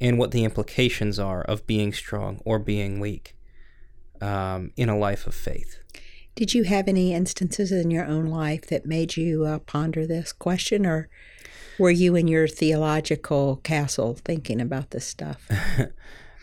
and 0.00 0.18
what 0.18 0.30
the 0.30 0.44
implications 0.44 1.18
are 1.18 1.42
of 1.42 1.66
being 1.66 1.92
strong 1.92 2.40
or 2.44 2.58
being 2.58 3.00
weak 3.00 3.36
um, 4.20 4.72
in 4.76 4.88
a 4.88 4.98
life 4.98 5.26
of 5.26 5.34
faith. 5.34 5.80
Did 6.34 6.54
you 6.54 6.64
have 6.64 6.86
any 6.86 7.12
instances 7.12 7.72
in 7.72 7.90
your 7.90 8.06
own 8.06 8.26
life 8.26 8.66
that 8.68 8.86
made 8.86 9.16
you 9.16 9.44
uh, 9.44 9.58
ponder 9.58 10.06
this 10.06 10.32
question, 10.32 10.86
or 10.86 11.08
were 11.78 11.90
you 11.90 12.14
in 12.14 12.28
your 12.28 12.46
theological 12.46 13.56
castle 13.56 14.14
thinking 14.24 14.60
about 14.60 14.90
this 14.90 15.04
stuff? 15.04 15.48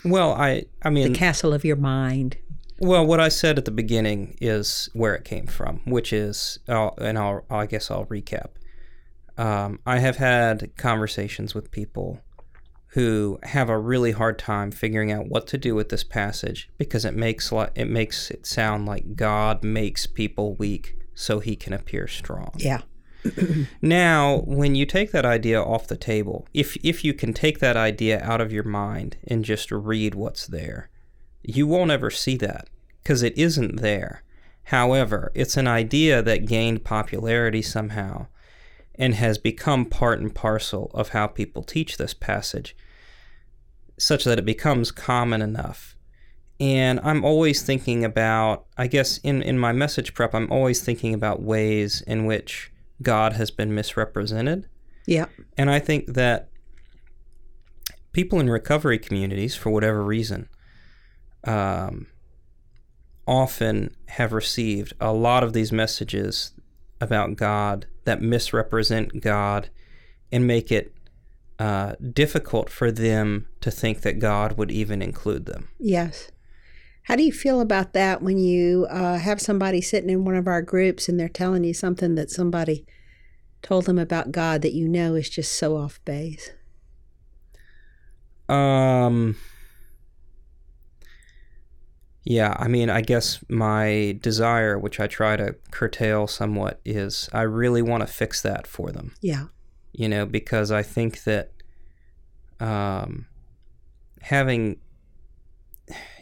Well, 0.06 0.34
I 0.34 0.66
I 0.84 0.92
mean 0.92 1.12
the 1.12 1.18
castle 1.18 1.54
of 1.54 1.66
your 1.66 1.76
mind. 1.76 2.38
Well, 2.80 3.06
what 3.06 3.20
I 3.20 3.30
said 3.30 3.58
at 3.58 3.66
the 3.66 3.72
beginning 3.72 4.38
is 4.40 4.90
where 4.94 5.16
it 5.16 5.24
came 5.24 5.48
from, 5.48 5.80
which 5.86 6.12
is, 6.12 6.60
and 6.68 7.18
I'll, 7.18 7.46
I 7.50 7.66
guess 7.68 7.90
I'll 7.90 8.06
recap. 8.06 8.50
Um, 9.38 9.80
I 9.86 10.00
have 10.00 10.18
had 10.18 10.76
conversations 10.76 11.56
with 11.56 11.72
people 11.72 12.22
who 12.96 13.38
have 13.44 13.70
a 13.70 13.78
really 13.78 14.14
hard 14.14 14.40
time 14.40 14.72
figuring 14.72 15.12
out 15.12 15.28
what 15.28 15.46
to 15.48 15.58
do 15.58 15.76
with 15.76 15.90
this 15.90 16.04
passage 16.06 16.70
because 16.78 17.04
it 17.04 17.14
makes 17.14 17.52
it 17.76 17.90
makes 17.90 18.32
it 18.32 18.46
sound 18.46 18.86
like 18.86 19.18
God 19.18 19.66
makes 19.66 20.06
people 20.08 20.56
weak 20.56 20.96
so 21.14 21.40
he 21.40 21.58
can 21.58 21.74
appear 21.74 22.08
strong. 22.08 22.54
Yeah. 22.58 22.82
Now, 23.82 24.44
when 24.46 24.76
you 24.76 24.86
take 24.86 25.12
that 25.12 25.26
idea 25.26 25.62
off 25.62 25.88
the 25.88 25.98
table, 25.98 26.48
if 26.54 26.78
if 26.86 27.04
you 27.04 27.14
can 27.14 27.34
take 27.34 27.60
that 27.60 27.76
idea 27.76 28.22
out 28.24 28.40
of 28.40 28.54
your 28.54 28.64
mind 28.64 29.18
and 29.28 29.44
just 29.44 29.72
read 29.72 30.16
what's 30.16 30.48
there, 30.48 30.90
you 31.44 31.68
won't 31.68 31.92
ever 31.92 32.10
see 32.10 32.38
that 32.38 32.70
because 33.04 33.24
it 33.24 33.38
isn't 33.38 33.82
there. 33.82 34.24
However, 34.66 35.34
it's 35.36 35.58
an 35.58 35.68
idea 35.68 36.22
that 36.22 36.48
gained 36.48 36.86
popularity 36.86 37.62
somehow 37.62 38.28
and 38.98 39.16
has 39.16 39.38
become 39.38 39.86
part 39.86 40.20
and 40.20 40.34
parcel 40.34 40.90
of 40.94 41.10
how 41.10 41.28
people 41.28 41.64
teach 41.64 41.98
this 41.98 42.14
passage, 42.14 42.76
such 43.98 44.24
that 44.26 44.40
it 44.40 44.46
becomes 44.46 44.92
common 44.92 45.42
enough. 45.42 45.96
And 46.60 47.00
I'm 47.04 47.26
always 47.26 47.62
thinking 47.62 48.06
about, 48.06 48.66
I 48.78 48.88
guess 48.88 49.18
in, 49.20 49.42
in 49.42 49.60
my 49.60 49.74
message 49.74 50.14
prep, 50.14 50.34
I'm 50.34 50.52
always 50.52 50.82
thinking 50.82 51.14
about 51.14 51.42
ways 51.42 52.02
in 52.02 52.26
which 52.26 52.72
God 53.02 53.34
has 53.34 53.52
been 53.52 53.76
misrepresented. 53.76 54.68
Yeah. 55.06 55.26
And 55.58 55.70
I 55.70 55.80
think 55.80 56.14
that 56.14 56.50
people 58.14 58.40
in 58.40 58.50
recovery 58.50 58.98
communities, 58.98 59.56
for 59.56 59.70
whatever 59.70 60.02
reason, 60.02 60.48
um, 61.44 62.08
often 63.28 63.94
have 64.08 64.32
received 64.32 64.94
a 65.02 65.12
lot 65.12 65.44
of 65.44 65.52
these 65.52 65.72
messages 65.72 66.54
about 67.02 67.36
God 67.36 67.88
that 68.06 68.22
misrepresent 68.22 69.22
God 69.22 69.70
and 70.32 70.48
make 70.48 70.72
it 70.72 70.95
uh, 71.60 71.96
difficult 72.14 72.70
for 72.70 72.92
them 72.92 73.48
to 73.62 73.72
think 73.72 74.02
that 74.02 74.20
God 74.20 74.58
would 74.58 74.72
even 74.72 75.02
include 75.02 75.46
them. 75.46 75.70
Yes. 75.80 76.32
How 77.04 77.16
do 77.16 77.24
you 77.24 77.32
feel 77.32 77.62
about 77.62 77.94
that 77.94 78.22
when 78.22 78.38
you 78.38 78.88
uh, 78.90 79.20
have 79.20 79.40
somebody 79.40 79.80
sitting 79.80 80.10
in 80.10 80.26
one 80.26 80.36
of 80.36 80.48
our 80.48 80.62
groups 80.62 81.08
and 81.08 81.20
they're 81.20 81.30
telling 81.30 81.64
you 81.64 81.74
something 81.74 82.16
that 82.16 82.32
somebody 82.32 82.86
told 83.62 83.86
them 83.86 84.00
about 84.00 84.32
God 84.32 84.62
that 84.64 84.74
you 84.74 84.88
know 84.90 85.16
is 85.16 85.30
just 85.30 85.54
so 85.54 85.78
off 85.78 86.00
base? 86.04 86.52
Um. 88.50 89.36
Yeah, 92.24 92.56
I 92.58 92.68
mean, 92.68 92.90
I 92.90 93.02
guess 93.02 93.44
my 93.50 94.18
desire, 94.20 94.80
which 94.80 95.00
I 95.00 95.06
try 95.06 95.36
to 95.36 95.56
curtail 95.70 96.26
somewhat, 96.26 96.82
is 96.84 97.30
I 97.32 97.44
really 97.44 97.84
want 97.84 98.02
to 98.02 98.08
fix 98.08 98.42
that 98.42 98.66
for 98.66 98.92
them. 98.92 99.14
Yeah. 99.22 99.46
You 99.98 100.10
know, 100.10 100.26
because 100.26 100.72
I 100.72 100.84
think 100.84 101.24
that 101.24 101.52
um, 102.60 103.28
having, 104.20 104.78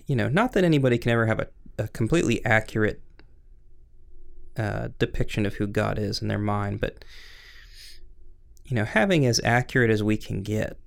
you 0.06 0.16
know, 0.16 0.30
not 0.30 0.52
that 0.52 0.64
anybody 0.64 1.00
can 1.00 1.12
ever 1.12 1.26
have 1.26 1.40
a, 1.40 1.48
a 1.80 1.88
completely 1.88 2.46
accurate 2.46 3.02
uh, 4.56 4.90
depiction 5.00 5.48
of 5.48 5.56
who 5.56 5.66
God 5.66 5.98
is 5.98 6.22
in 6.22 6.28
their 6.28 6.38
mind, 6.38 6.82
but, 6.82 7.04
you 8.64 8.76
know, 8.76 8.86
having 8.86 9.26
as 9.26 9.42
accurate 9.44 9.90
as 9.90 10.04
we 10.04 10.18
can 10.18 10.44
get, 10.44 10.78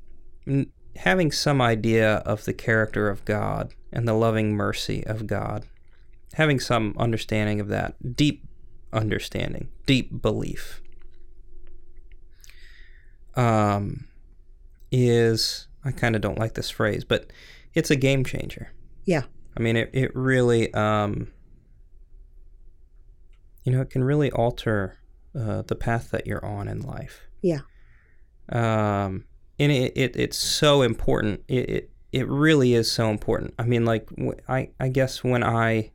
having 0.95 1.33
some 1.33 1.61
idea 1.61 2.19
of 2.19 2.45
the 2.45 2.55
character 2.55 3.09
of 3.09 3.25
God 3.25 3.75
and 3.93 4.07
the 4.07 4.14
loving 4.14 4.55
mercy 4.55 5.05
of 5.09 5.26
God, 5.26 5.64
having 6.35 6.61
some 6.61 6.95
understanding 6.99 7.59
of 7.59 7.66
that, 7.66 8.14
deep 8.14 8.47
understanding, 8.93 9.71
deep 9.87 10.23
belief, 10.23 10.83
um, 13.37 14.07
is 14.90 15.69
I 15.85 15.93
kind 15.93 16.16
of 16.16 16.23
don't 16.23 16.38
like 16.38 16.55
this 16.55 16.71
phrase, 16.71 17.05
but 17.05 17.31
it's 17.75 17.90
a 17.90 17.97
game 17.97 18.25
changer. 18.25 18.73
Yeah. 19.05 19.23
I 19.57 19.61
mean, 19.61 19.76
it, 19.76 19.90
it 19.93 20.14
really, 20.14 20.72
um, 20.75 21.29
you 23.64 23.72
know, 23.72 23.81
it 23.81 23.90
can 23.90 24.03
really 24.05 24.31
alter 24.33 24.99
uh, 25.38 25.62
the 25.62 25.77
path 25.77 26.11
that 26.11 26.27
you're 26.27 26.44
on 26.44 26.68
in 26.68 26.81
life. 26.81 27.20
Yeah. 27.42 27.61
Um, 28.49 29.25
and 29.59 29.72
it, 29.72 29.92
it 29.96 30.16
it's 30.16 30.38
so 30.38 30.83
important. 30.83 31.42
It, 31.49 31.70
it 31.70 31.90
it 32.12 32.29
really 32.29 32.75
is 32.75 32.90
so 32.90 33.11
important. 33.11 33.55
I 33.59 33.64
mean, 33.64 33.85
like 33.85 34.09
I 34.49 34.70
I 34.79 34.88
guess 34.88 35.25
when 35.25 35.42
I 35.42 35.92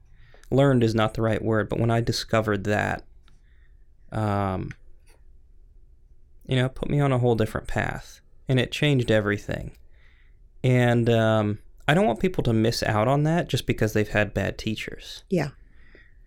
learned 0.50 0.84
is 0.84 0.94
not 0.94 1.14
the 1.14 1.22
right 1.22 1.42
word, 1.42 1.70
but 1.70 1.80
when 1.80 1.92
I 1.92 2.02
discovered 2.02 2.66
that, 2.66 3.04
um, 4.12 4.72
you 6.48 6.56
know, 6.56 6.70
put 6.70 6.90
me 6.90 7.00
on 7.00 7.12
a 7.12 7.18
whole 7.20 7.36
different 7.36 7.68
path, 7.68 8.22
and 8.48 8.60
it 8.60 8.72
changed 8.72 9.12
everything. 9.12 9.72
And 10.64 11.10
um, 11.10 11.60
I 11.88 11.94
don't 11.94 12.06
want 12.06 12.20
people 12.20 12.44
to 12.44 12.54
miss 12.54 12.84
out 12.84 13.08
on 13.08 13.24
that 13.24 13.48
just 13.50 13.66
because 13.66 13.94
they've 13.94 14.08
had 14.08 14.34
bad 14.34 14.58
teachers. 14.58 15.24
Yeah. 15.30 15.50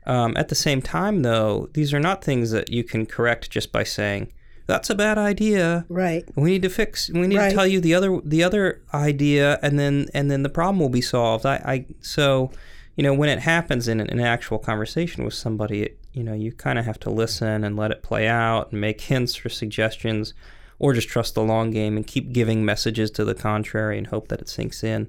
Um, 0.07 0.37
at 0.37 0.49
the 0.49 0.55
same 0.55 0.83
time, 0.83 1.23
though, 1.23 1.69
these 1.73 1.95
are 1.95 2.01
not 2.01 2.23
things 2.23 2.51
that 2.51 2.71
you 2.71 2.85
can 2.85 3.07
correct 3.07 3.51
just 3.51 3.73
by 3.73 3.85
saying, 3.85 4.33
that's 4.67 4.91
a 4.91 4.95
bad 4.95 5.19
idea. 5.19 5.85
Right. 5.89 6.25
We 6.37 6.51
need 6.51 6.63
to 6.63 6.69
fix. 6.71 7.11
We 7.11 7.27
need 7.27 7.37
Right. 7.37 7.51
to 7.51 7.55
tell 7.55 7.67
you 7.67 7.81
the 7.81 7.95
other 7.95 8.21
the 8.25 8.43
other 8.43 8.83
idea, 8.95 9.59
and 9.63 9.79
then 9.79 10.09
and 10.15 10.31
then 10.31 10.43
the 10.43 10.49
problem 10.49 10.81
will 10.81 10.89
be 10.89 11.03
solved. 11.03 11.45
I, 11.45 11.57
I 11.57 11.87
so, 12.01 12.51
you 12.97 13.03
know, 13.03 13.13
when 13.13 13.29
it 13.29 13.41
happens 13.41 13.89
in 13.89 14.01
an, 14.01 14.09
an 14.09 14.21
actual 14.21 14.59
conversation 14.59 15.23
with 15.23 15.35
somebody, 15.35 15.83
it, 15.83 15.99
you 16.15 16.23
know, 16.23 16.33
you 16.33 16.53
kind 16.53 16.79
of 16.79 16.85
have 16.85 16.99
to 17.01 17.11
listen 17.11 17.65
and 17.65 17.77
let 17.77 17.91
it 17.91 18.03
play 18.03 18.27
out 18.27 18.73
and 18.73 18.81
make 18.81 19.01
hints 19.13 19.45
or 19.45 19.49
suggestions, 19.49 20.33
or 20.79 20.93
just 20.93 21.09
trust 21.09 21.35
the 21.35 21.43
long 21.43 21.71
game 21.71 21.97
and 21.97 22.07
keep 22.07 22.33
giving 22.33 22.65
messages 22.65 23.11
to 23.13 23.25
the 23.25 23.35
contrary 23.35 23.99
and 23.99 24.07
hope 24.07 24.29
that 24.29 24.41
it 24.41 24.49
sinks 24.49 24.83
in. 24.83 25.09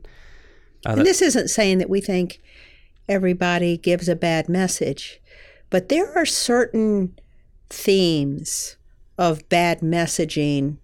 Uh, 0.86 0.94
And 0.94 1.06
this 1.06 1.22
isn't 1.22 1.48
saying 1.50 1.78
that 1.78 1.89
we 1.89 2.02
think 2.02 2.41
everybody 3.08 3.78
gives 3.78 4.10
a 4.10 4.15
bad 4.15 4.50
message, 4.50 5.22
but 5.70 5.89
there 5.89 6.15
are 6.18 6.26
certain 6.26 7.18
themes 7.70 8.78
of 9.18 9.48
bad 9.50 9.80
messaging 9.80 10.78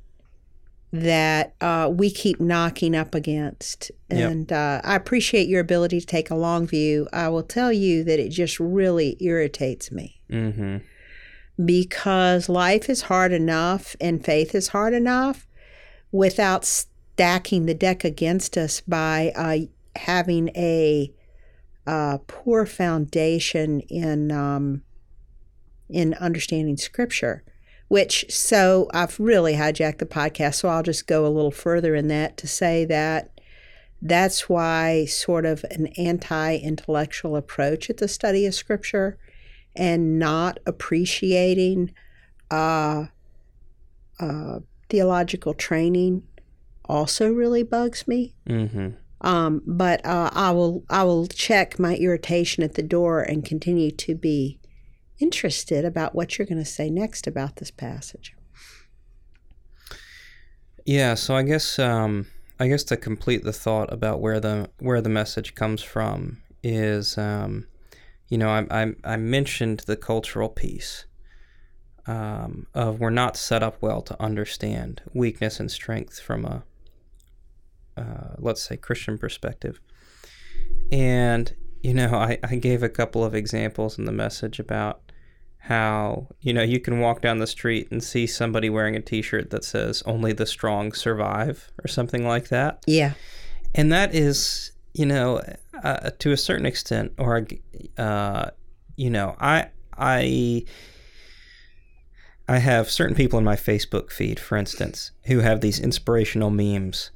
that 0.93 1.56
uh, 1.62 1.89
we 1.91 2.12
keep 2.12 2.39
knocking 2.39 2.95
up 2.95 3.15
against. 3.15 3.91
Yep. 4.10 4.32
And 4.32 4.51
uh, 4.51 4.82
I 4.84 4.95
appreciate 4.95 5.47
your 5.47 5.62
ability 5.62 6.01
to 6.01 6.06
take 6.06 6.30
a 6.30 6.36
long 6.36 6.67
view. 6.67 7.08
I 7.13 7.30
will 7.30 7.43
tell 7.43 7.71
you 7.71 8.04
that 8.04 8.19
it 8.19 8.30
just 8.30 8.60
really 8.60 9.15
irritates 9.21 9.91
me 9.91 10.21
mm-hmm. 10.30 10.77
because 11.63 12.49
life 12.49 12.89
is 12.89 13.04
hard 13.04 13.32
enough 13.32 13.95
and 14.01 14.23
faith 14.23 14.54
is 14.54 14.69
hard 14.69 14.93
enough 14.93 15.47
without 16.12 16.65
stacking 16.65 17.67
the 17.67 17.73
deck 17.73 18.04
against 18.04 18.58
us 18.58 18.82
by 18.82 19.32
uh, 19.36 19.60
having 19.95 20.49
a 20.49 21.13
uh, 21.88 22.17
poor 22.27 22.65
foundation 22.65 23.80
in 23.82 24.32
um, 24.32 24.84
in 25.89 26.13
understanding 26.15 26.77
Scripture. 26.77 27.43
Which 27.91 28.23
so 28.30 28.88
I've 28.93 29.19
really 29.19 29.56
hijacked 29.56 29.97
the 29.97 30.06
podcast, 30.06 30.56
so 30.56 30.69
I'll 30.69 30.82
just 30.82 31.08
go 31.08 31.25
a 31.25 31.27
little 31.27 31.51
further 31.51 31.93
in 31.93 32.08
that 32.08 32.38
to 32.38 32.47
say 32.47 32.86
that 32.86 33.41
that's 34.01 34.47
why 34.47 35.04
sort 35.04 35.45
of 35.45 35.65
an 35.71 35.88
anti-intellectual 35.97 37.36
approach 37.36 37.89
at 37.89 37.97
the 37.97 38.08
study 38.08 38.45
of 38.45 38.56
Scripture 38.56 39.17
and 39.75 40.17
not 40.17 40.58
appreciating 40.65 41.93
uh, 42.49 43.08
uh, 44.21 44.60
theological 44.88 45.54
training 45.54 46.23
also 46.86 47.30
really 47.30 47.62
bugs 47.62 48.08
me. 48.08 48.34
Mm-hmm. 48.47 48.91
Um, 49.19 49.63
but 49.67 50.06
uh, 50.06 50.30
I 50.32 50.51
will 50.51 50.86
I 50.89 51.04
will 51.04 51.27
check 51.27 51.77
my 51.77 51.97
irritation 51.97 52.63
at 52.63 52.75
the 52.75 52.84
door 52.84 53.21
and 53.21 53.43
continue 53.43 53.91
to 53.91 54.15
be 54.15 54.61
interested 55.21 55.86
about 55.86 56.15
what 56.15 56.38
you're 56.38 56.47
going 56.47 56.57
to 56.57 56.65
say 56.65 56.89
next 56.89 57.27
about 57.27 57.57
this 57.57 57.71
passage. 57.71 58.36
Yeah, 60.86 61.13
so 61.13 61.36
I 61.36 61.43
guess 61.43 61.77
um, 61.79 62.27
I 62.60 62.67
guess 62.67 62.84
to 62.86 62.97
complete 62.97 63.43
the 63.43 63.53
thought 63.53 63.91
about 63.93 64.19
where 64.19 64.39
the 64.39 64.69
where 64.79 65.01
the 65.01 65.10
message 65.10 65.55
comes 65.55 65.81
from 65.84 66.41
is, 66.63 67.17
um, 67.17 67.67
you 68.29 68.38
know, 68.38 68.49
I, 68.49 68.65
I 68.71 68.93
I 69.03 69.17
mentioned 69.17 69.84
the 69.86 69.95
cultural 69.95 70.49
piece 70.49 71.05
um, 72.07 72.67
of 72.73 72.99
we're 72.99 73.10
not 73.10 73.38
set 73.38 73.62
up 73.62 73.77
well 73.81 74.01
to 74.01 74.21
understand 74.21 75.01
weakness 75.13 75.60
and 75.60 75.69
strength 75.69 76.19
from 76.19 76.45
a 76.45 76.63
uh, 77.97 78.36
let's 78.38 78.63
say 78.63 78.77
Christian 78.77 79.17
perspective, 79.17 79.79
and 80.91 81.53
you 81.84 81.93
know 81.93 82.13
I, 82.13 82.39
I 82.43 82.55
gave 82.55 82.81
a 82.81 82.89
couple 82.89 83.23
of 83.23 83.36
examples 83.36 83.99
in 83.99 84.05
the 84.05 84.12
message 84.12 84.60
about 84.60 85.11
how 85.65 86.28
you 86.41 86.52
know 86.54 86.63
you 86.63 86.80
can 86.80 87.00
walk 87.00 87.21
down 87.21 87.38
the 87.38 87.47
street 87.47 87.88
and 87.91 88.04
see 88.04 88.26
somebody 88.26 88.69
wearing 88.69 88.95
a 88.95 89.02
t-shirt 89.02 89.52
that 89.52 89.63
says 89.63 90.02
only 90.06 90.34
the 90.34 90.45
strong 90.45 90.91
survive 90.91 91.69
or 91.84 91.88
something 91.88 92.26
like 92.28 92.47
that 92.50 92.84
Yeah. 92.88 93.13
and 93.76 93.91
that 93.91 94.13
is 94.15 94.71
you 94.93 95.06
know 95.06 95.41
uh, 95.84 96.10
to 96.19 96.32
a 96.32 96.38
certain 96.38 96.65
extent 96.65 97.13
or 97.19 97.45
uh, 97.97 98.50
you 98.95 99.10
know 99.10 99.36
i 99.39 99.67
i 99.97 100.63
I 102.47 102.58
have 102.58 102.89
certain 102.91 103.15
people 103.15 103.39
in 103.39 103.45
my 103.45 103.56
Facebook 103.56 104.12
feed, 104.12 104.38
for 104.38 104.58
instance, 104.58 105.12
who 105.26 105.39
have 105.39 105.62
these 105.62 105.80
inspirational 105.80 106.50
memes, 106.50 107.12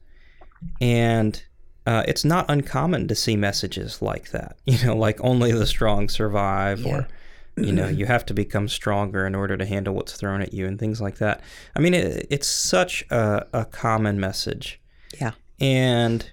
and 0.80 1.44
uh, 1.86 2.04
it's 2.08 2.24
not 2.24 2.46
uncommon 2.48 3.08
to 3.10 3.16
see 3.16 3.36
messages 3.36 4.02
like 4.02 4.32
that. 4.32 4.56
You 4.66 4.86
know, 4.86 4.96
like 4.96 5.20
only 5.22 5.52
the 5.52 5.66
strong 5.66 6.08
survive, 6.08 6.82
Yeah. 6.82 6.94
or 7.00 7.08
you 7.58 7.72
know, 7.72 7.88
you 7.88 8.06
have 8.06 8.26
to 8.26 8.34
become 8.34 8.68
stronger 8.68 9.26
in 9.26 9.34
order 9.36 9.56
to 9.56 9.66
handle 9.66 9.94
what's 9.94 10.14
thrown 10.18 10.42
at 10.42 10.54
you, 10.54 10.66
and 10.68 10.78
things 10.80 11.00
like 11.02 11.18
that. 11.20 11.42
I 11.76 11.80
mean, 11.80 11.94
it, 11.94 12.28
it's 12.30 12.48
such 12.48 13.04
a, 13.10 13.46
a 13.54 13.66
common 13.66 14.20
message, 14.20 14.82
Yeah. 15.20 15.32
and 15.60 16.30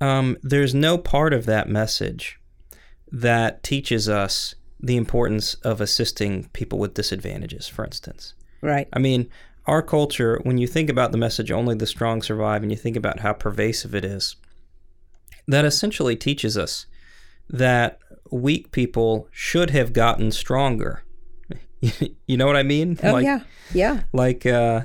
um, 0.00 0.36
there's 0.42 0.74
no 0.74 0.98
part 0.98 1.32
of 1.32 1.46
that 1.46 1.68
message 1.68 2.40
that 3.10 3.62
teaches 3.62 4.08
us 4.08 4.54
the 4.80 4.96
importance 4.96 5.54
of 5.64 5.80
assisting 5.80 6.48
people 6.52 6.78
with 6.78 6.94
disadvantages, 6.94 7.66
for 7.68 7.84
instance. 7.84 8.34
Right. 8.60 8.88
I 8.92 8.98
mean, 8.98 9.28
our 9.66 9.82
culture, 9.82 10.40
when 10.44 10.58
you 10.58 10.66
think 10.66 10.88
about 10.88 11.10
the 11.12 11.18
message 11.18 11.50
only 11.50 11.74
the 11.74 11.86
strong 11.86 12.22
survive 12.22 12.62
and 12.62 12.70
you 12.70 12.76
think 12.78 12.96
about 12.96 13.20
how 13.20 13.32
pervasive 13.32 13.94
it 13.94 14.04
is, 14.04 14.36
that 15.46 15.64
essentially 15.64 16.16
teaches 16.16 16.56
us 16.56 16.86
that 17.50 17.98
weak 18.30 18.70
people 18.72 19.28
should 19.30 19.70
have 19.70 19.92
gotten 19.92 20.30
stronger. 20.32 21.04
you 22.26 22.36
know 22.36 22.46
what 22.46 22.56
I 22.56 22.62
mean? 22.62 22.98
Oh 23.02 23.12
like, 23.12 23.24
yeah. 23.24 23.40
Yeah. 23.72 24.02
like 24.12 24.44
uh, 24.46 24.82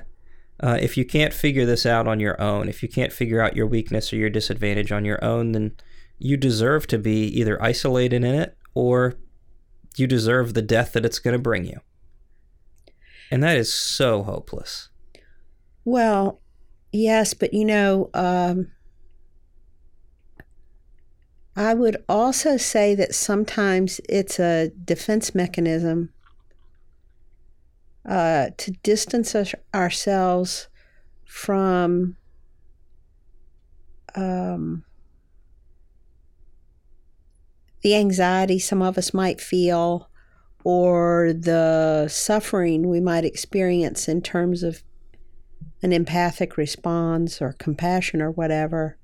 uh, 0.61 0.77
if 0.79 0.97
you 0.97 1.05
can't 1.05 1.33
figure 1.33 1.65
this 1.65 1.85
out 1.85 2.07
on 2.07 2.19
your 2.19 2.39
own, 2.41 2.69
if 2.69 2.83
you 2.83 2.89
can't 2.89 3.11
figure 3.11 3.41
out 3.41 3.55
your 3.55 3.67
weakness 3.67 4.13
or 4.13 4.17
your 4.17 4.29
disadvantage 4.29 4.91
on 4.91 5.05
your 5.05 5.23
own, 5.23 5.51
then 5.51 5.71
you 6.19 6.37
deserve 6.37 6.87
to 6.87 6.97
be 6.97 7.25
either 7.27 7.61
isolated 7.61 8.23
in 8.23 8.35
it 8.35 8.57
or 8.73 9.15
you 9.97 10.07
deserve 10.07 10.53
the 10.53 10.61
death 10.61 10.93
that 10.93 11.05
it's 11.05 11.19
going 11.19 11.33
to 11.33 11.39
bring 11.39 11.65
you. 11.65 11.79
And 13.29 13.43
that 13.43 13.57
is 13.57 13.73
so 13.73 14.23
hopeless. 14.23 14.89
Well, 15.85 16.39
yes, 16.91 17.33
but 17.33 17.53
you 17.53 17.65
know, 17.65 18.09
um, 18.13 18.71
I 21.55 21.73
would 21.73 21.97
also 22.09 22.57
say 22.57 22.95
that 22.95 23.13
sometimes 23.13 24.01
it's 24.09 24.39
a 24.39 24.71
defense 24.83 25.35
mechanism 25.35 26.09
uh, 28.07 28.49
to 28.57 28.71
distance 28.83 29.35
us, 29.35 29.53
ourselves 29.73 30.67
from 31.25 32.17
um, 34.15 34.83
the 37.81 37.95
anxiety 37.95 38.59
some 38.59 38.81
of 38.81 38.97
us 38.97 39.13
might 39.13 39.39
feel 39.39 40.09
or 40.63 41.33
the 41.37 42.07
suffering 42.07 42.89
we 42.89 42.99
might 42.99 43.25
experience 43.25 44.07
in 44.07 44.21
terms 44.21 44.63
of 44.63 44.83
an 45.81 45.91
empathic 45.91 46.57
response 46.57 47.41
or 47.41 47.53
compassion 47.53 48.21
or 48.21 48.31
whatever. 48.31 48.97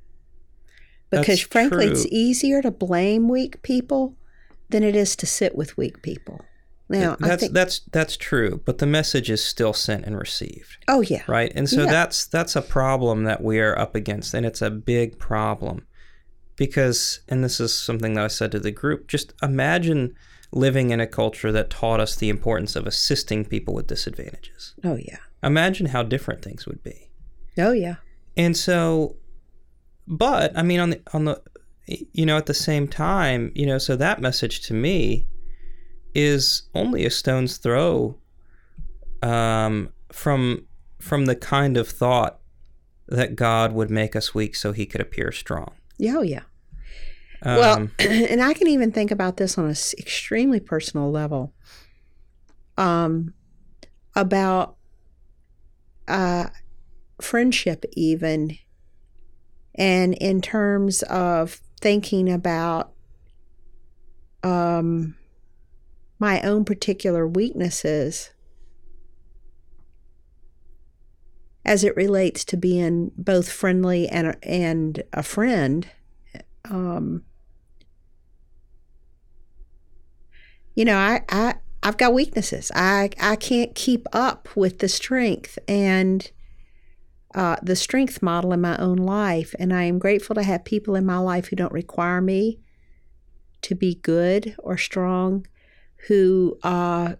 Because 1.11 1.25
That's 1.27 1.41
frankly, 1.41 1.85
true. 1.85 1.93
it's 1.93 2.05
easier 2.07 2.61
to 2.61 2.71
blame 2.71 3.29
weak 3.29 3.61
people 3.63 4.15
than 4.69 4.83
it 4.83 4.95
is 4.95 5.15
to 5.17 5.25
sit 5.25 5.55
with 5.55 5.75
weak 5.77 6.01
people. 6.01 6.41
Now, 6.91 7.17
I 7.21 7.27
that's 7.29 7.41
think, 7.41 7.53
that's 7.53 7.81
that's 7.91 8.17
true, 8.17 8.61
but 8.65 8.79
the 8.79 8.87
message 8.87 9.29
is 9.29 9.43
still 9.43 9.73
sent 9.73 10.05
and 10.05 10.17
received, 10.17 10.77
oh 10.87 11.01
yeah, 11.01 11.21
right? 11.27 11.51
And 11.53 11.69
so 11.69 11.83
Yeah. 11.83 11.91
that's 11.91 12.25
that's 12.25 12.55
a 12.55 12.63
problem 12.63 13.25
that 13.25 13.43
we 13.43 13.59
are 13.59 13.77
up 13.77 13.93
against, 13.93 14.33
and 14.33 14.43
it's 14.43 14.61
a 14.61 14.71
big 14.71 15.19
problem 15.19 15.85
because, 16.55 17.19
and 17.27 17.43
this 17.43 17.59
is 17.59 17.73
something 17.77 18.13
that 18.13 18.23
I 18.25 18.27
said 18.27 18.51
to 18.53 18.59
the 18.59 18.71
group. 18.71 19.07
Just 19.07 19.33
imagine 19.41 20.15
living 20.51 20.89
in 20.89 20.99
a 20.99 21.05
culture 21.07 21.51
that 21.51 21.69
taught 21.69 21.99
us 21.99 22.15
the 22.15 22.29
importance 22.29 22.75
of 22.75 22.87
assisting 22.87 23.45
people 23.45 23.73
with 23.75 23.85
disadvantages. 23.87 24.73
oh 24.83 24.95
yeah, 24.95 25.17
Imagine 25.43 25.87
how 25.87 26.01
different 26.03 26.41
things 26.43 26.65
would 26.65 26.83
be. 26.83 27.11
oh 27.59 27.71
yeah, 27.71 27.97
And 28.35 28.57
so, 28.57 29.15
but 30.09 30.57
I 30.57 30.63
mean, 30.63 30.79
on 30.79 30.89
the 30.89 31.01
on 31.13 31.25
the, 31.25 31.41
you 31.85 32.25
know, 32.25 32.35
at 32.35 32.47
the 32.47 32.53
same 32.53 32.87
time, 32.87 33.51
you 33.55 33.65
know, 33.65 33.77
so 33.77 33.95
that 33.95 34.19
message 34.19 34.61
to 34.61 34.73
me 34.73 35.27
is 36.15 36.63
only 36.73 37.05
a 37.05 37.09
stone's 37.11 37.57
throw 37.57 38.17
um, 39.21 39.89
from 40.11 40.65
from 40.99 41.25
the 41.25 41.35
kind 41.35 41.77
of 41.77 41.87
thought 41.87 42.39
that 43.07 43.35
God 43.35 43.71
would 43.71 43.89
make 43.89 44.15
us 44.15 44.33
weak 44.33 44.55
so 44.55 44.71
He 44.71 44.85
could 44.85 45.01
appear 45.01 45.31
strong. 45.31 45.73
yeah, 45.97 46.17
oh 46.17 46.21
yeah. 46.21 46.41
Um, 47.41 47.57
well, 47.57 47.87
and 47.99 48.41
I 48.41 48.53
can 48.53 48.67
even 48.67 48.91
think 48.91 49.11
about 49.11 49.37
this 49.37 49.57
on 49.57 49.65
an 49.65 49.75
extremely 49.97 50.59
personal 50.59 51.11
level. 51.11 51.53
Um, 52.77 53.33
about 54.15 54.75
uh, 56.07 56.47
friendship, 57.21 57.85
even, 57.93 58.57
and 59.79 60.13
in 60.15 60.41
terms 60.41 61.01
of 61.03 61.61
thinking 61.79 62.29
about 62.29 62.91
um, 64.43 65.15
my 66.19 66.41
own 66.41 66.65
particular 66.65 67.25
weaknesses 67.25 68.31
as 71.63 71.85
it 71.85 71.95
relates 71.95 72.43
to 72.43 72.57
being 72.57 73.11
both 73.17 73.49
friendly 73.49 74.07
and 74.09 74.27
a, 74.27 74.45
and 74.45 75.03
a 75.13 75.23
friend. 75.23 75.87
Um, 76.69 77.23
you 80.75 80.83
know, 80.83 80.97
I, 80.97 81.21
I 81.29 81.55
I've 81.81 81.97
got 81.97 82.13
weaknesses. 82.13 82.69
I 82.75 83.11
I 83.19 83.37
can't 83.37 83.73
keep 83.75 84.07
up 84.11 84.49
with 84.55 84.79
the 84.79 84.89
strength 84.89 85.57
and 85.69 86.29
uh, 87.35 87.57
the 87.61 87.75
strength 87.75 88.21
model 88.21 88.53
in 88.53 88.61
my 88.61 88.77
own 88.77 88.97
life, 88.97 89.53
and 89.59 89.73
I 89.73 89.83
am 89.83 89.99
grateful 89.99 90.35
to 90.35 90.43
have 90.43 90.65
people 90.65 90.95
in 90.95 91.05
my 91.05 91.17
life 91.17 91.47
who 91.47 91.55
don't 91.55 91.71
require 91.71 92.21
me 92.21 92.59
to 93.61 93.75
be 93.75 93.95
good 93.95 94.55
or 94.59 94.77
strong, 94.77 95.45
who 96.07 96.57
uh, 96.63 97.15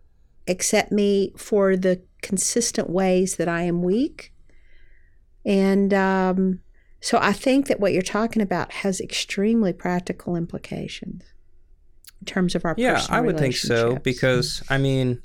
accept 0.48 0.92
me 0.92 1.34
for 1.38 1.76
the 1.76 2.02
consistent 2.22 2.90
ways 2.90 3.36
that 3.36 3.48
I 3.48 3.64
am 3.64 3.84
weak, 3.84 4.34
and 5.46 5.94
um, 5.94 6.60
so 7.02 7.18
I 7.22 7.34
think 7.34 7.68
that 7.68 7.80
what 7.80 7.94
you're 7.94 8.02
talking 8.02 8.42
about 8.42 8.72
has 8.72 9.00
extremely 9.00 9.74
practical 9.74 10.36
implications 10.36 11.24
in 12.20 12.26
terms 12.26 12.56
of 12.56 12.66
our 12.66 12.76
yeah, 12.78 13.06
I 13.10 13.22
would 13.22 13.38
think 13.38 13.56
so 13.56 13.98
because 13.98 14.62
I 14.70 14.78
mean, 14.78 15.22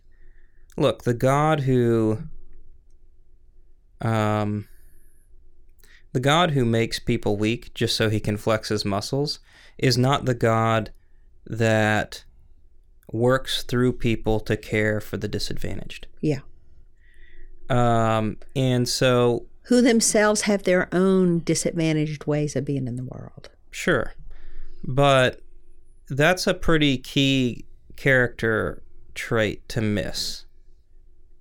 look, 0.76 1.02
the 1.02 1.14
God 1.14 1.60
who, 1.60 2.18
um, 4.00 4.68
the 6.14 6.20
God 6.20 6.52
who 6.52 6.64
makes 6.64 7.00
people 7.00 7.36
weak 7.36 7.74
just 7.74 7.96
so 7.96 8.08
he 8.08 8.20
can 8.20 8.36
flex 8.36 8.68
his 8.68 8.84
muscles 8.84 9.40
is 9.76 9.98
not 9.98 10.24
the 10.24 10.34
God 10.34 10.92
that 11.44 12.24
works 13.12 13.64
through 13.64 13.94
people 13.94 14.38
to 14.40 14.56
care 14.56 15.00
for 15.00 15.16
the 15.16 15.26
disadvantaged. 15.26 16.06
Yeah. 16.20 16.40
Um, 17.68 18.36
and 18.54 18.88
so 18.88 19.46
who 19.64 19.82
themselves 19.82 20.42
have 20.42 20.62
their 20.62 20.88
own 20.94 21.40
disadvantaged 21.40 22.26
ways 22.26 22.54
of 22.54 22.64
being 22.64 22.86
in 22.86 22.94
the 22.94 23.04
world. 23.04 23.50
Sure. 23.72 24.14
But 24.84 25.40
that's 26.08 26.46
a 26.46 26.54
pretty 26.54 26.96
key 26.96 27.64
character 27.96 28.84
trait 29.14 29.68
to 29.70 29.80
miss. 29.80 30.44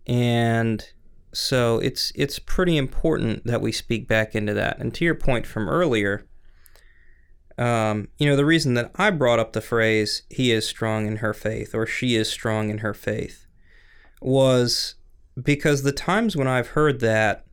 And 0.08 0.90
so 1.34 1.80
it's 1.80 2.12
it's 2.16 2.40
pretty 2.40 2.78
important 2.78 3.46
that 3.46 3.62
we 3.62 3.72
speak 3.72 4.08
back 4.08 4.36
into 4.36 4.54
that. 4.54 4.80
And 4.80 4.94
to 4.94 5.06
your 5.06 5.16
point 5.16 5.46
from 5.48 5.68
earlier, 5.68 6.26
um, 7.58 8.08
you 8.18 8.28
know, 8.28 8.36
the 8.36 8.46
reason 8.46 8.74
that 8.76 8.92
I 8.96 9.10
brought 9.12 9.40
up 9.40 9.54
the 9.54 9.62
phrase 9.62 10.24
"he 10.30 10.52
is 10.52 10.68
strong 10.68 11.08
in 11.08 11.18
her 11.18 11.34
faith" 11.34 11.74
or 11.76 11.86
"she 11.86 12.16
is 12.16 12.30
strong 12.30 12.70
in 12.70 12.80
her 12.80 12.94
faith" 12.94 13.48
was 14.22 14.96
because 15.42 15.84
the 15.84 15.92
times 15.92 16.36
when 16.36 16.48
I've 16.48 16.70
heard 16.70 17.00
that, 17.02 17.46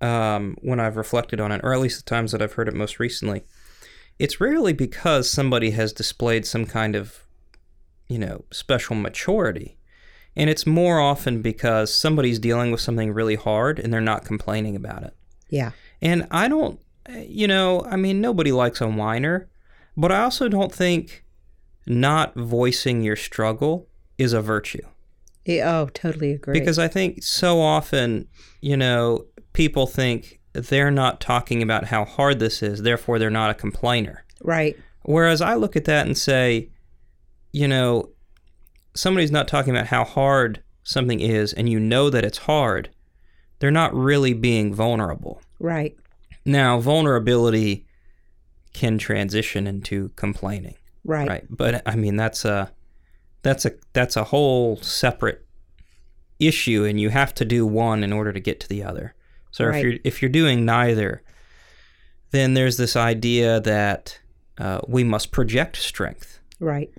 um, 0.00 0.56
when 0.60 0.80
I've 0.80 0.96
reflected 0.96 1.40
on 1.40 1.52
it, 1.52 1.60
or 1.62 1.72
at 1.72 1.80
least 1.80 2.04
the 2.04 2.10
times 2.10 2.32
that 2.32 2.42
I've 2.42 2.54
heard 2.54 2.68
it 2.68 2.74
most 2.74 2.98
recently, 2.98 3.44
it's 4.18 4.40
rarely 4.40 4.72
because 4.72 5.30
somebody 5.30 5.70
has 5.70 5.92
displayed 5.92 6.44
some 6.44 6.66
kind 6.66 6.96
of, 6.96 7.24
you 8.08 8.18
know, 8.18 8.44
special 8.50 8.96
maturity. 8.96 9.77
And 10.38 10.48
it's 10.48 10.66
more 10.66 11.00
often 11.00 11.42
because 11.42 11.92
somebody's 11.92 12.38
dealing 12.38 12.70
with 12.70 12.80
something 12.80 13.12
really 13.12 13.34
hard 13.34 13.78
and 13.78 13.92
they're 13.92 14.00
not 14.00 14.24
complaining 14.24 14.76
about 14.76 15.02
it. 15.02 15.14
Yeah. 15.50 15.72
And 16.00 16.26
I 16.30 16.48
don't, 16.48 16.78
you 17.08 17.48
know, 17.48 17.82
I 17.82 17.96
mean, 17.96 18.20
nobody 18.20 18.52
likes 18.52 18.80
a 18.80 18.88
whiner, 18.88 19.48
but 19.96 20.12
I 20.12 20.22
also 20.22 20.48
don't 20.48 20.72
think 20.72 21.24
not 21.86 22.34
voicing 22.36 23.02
your 23.02 23.16
struggle 23.16 23.88
is 24.16 24.32
a 24.32 24.40
virtue. 24.40 24.86
Yeah, 25.44 25.78
oh, 25.78 25.88
totally 25.92 26.32
agree. 26.32 26.58
Because 26.58 26.78
I 26.78 26.88
think 26.88 27.22
so 27.22 27.60
often, 27.60 28.28
you 28.60 28.76
know, 28.76 29.24
people 29.54 29.86
think 29.86 30.40
they're 30.52 30.90
not 30.90 31.20
talking 31.20 31.62
about 31.62 31.86
how 31.86 32.04
hard 32.04 32.38
this 32.38 32.62
is, 32.62 32.82
therefore 32.82 33.18
they're 33.18 33.30
not 33.30 33.50
a 33.50 33.54
complainer. 33.54 34.24
right. 34.42 34.76
Whereas 35.02 35.40
I 35.40 35.54
look 35.54 35.74
at 35.74 35.86
that 35.86 36.06
and 36.06 36.18
say, 36.18 36.68
you 37.50 37.66
know, 37.66 38.10
somebody's 38.98 39.30
not 39.30 39.48
talking 39.48 39.74
about 39.74 39.86
how 39.86 40.04
hard 40.04 40.62
something 40.82 41.20
is 41.20 41.52
and 41.52 41.68
you 41.68 41.78
know 41.78 42.10
that 42.10 42.24
it's 42.24 42.38
hard, 42.38 42.90
they're 43.58 43.70
not 43.70 43.94
really 43.94 44.32
being 44.32 44.72
vulnerable. 44.74 45.40
Right. 45.60 45.96
Now, 46.44 46.78
vulnerability 46.80 47.86
can 48.72 48.98
transition 48.98 49.66
into 49.66 50.10
complaining, 50.16 50.74
Right. 51.04 51.28
right? 51.28 51.44
But 51.48 51.82
I 51.86 51.94
mean, 51.96 52.16
that's 52.16 52.44
a 52.44 52.70
that's 53.42 53.64
a 53.64 53.72
that's 53.92 54.16
a 54.16 54.24
whole 54.24 54.76
separate 54.78 55.46
issue, 56.40 56.84
and 56.84 57.00
you 57.00 57.10
have 57.10 57.34
to 57.34 57.44
do 57.44 57.66
one 57.66 58.02
in 58.04 58.12
order 58.12 58.32
to 58.32 58.40
get 58.40 58.60
to 58.60 58.68
the 58.68 58.82
other. 58.82 59.14
So 59.50 59.64
Right. 59.66 59.76
if 59.76 59.82
you're 59.84 60.00
if 60.04 60.22
you're 60.22 60.28
doing 60.30 60.64
neither, 60.64 61.22
then 62.30 62.54
there's 62.54 62.76
this 62.76 62.96
idea 62.96 63.60
that 63.60 64.18
uh, 64.58 64.80
we 64.88 65.04
must 65.04 65.30
project 65.30 65.76
strength. 65.76 66.40
Right. 66.60 66.90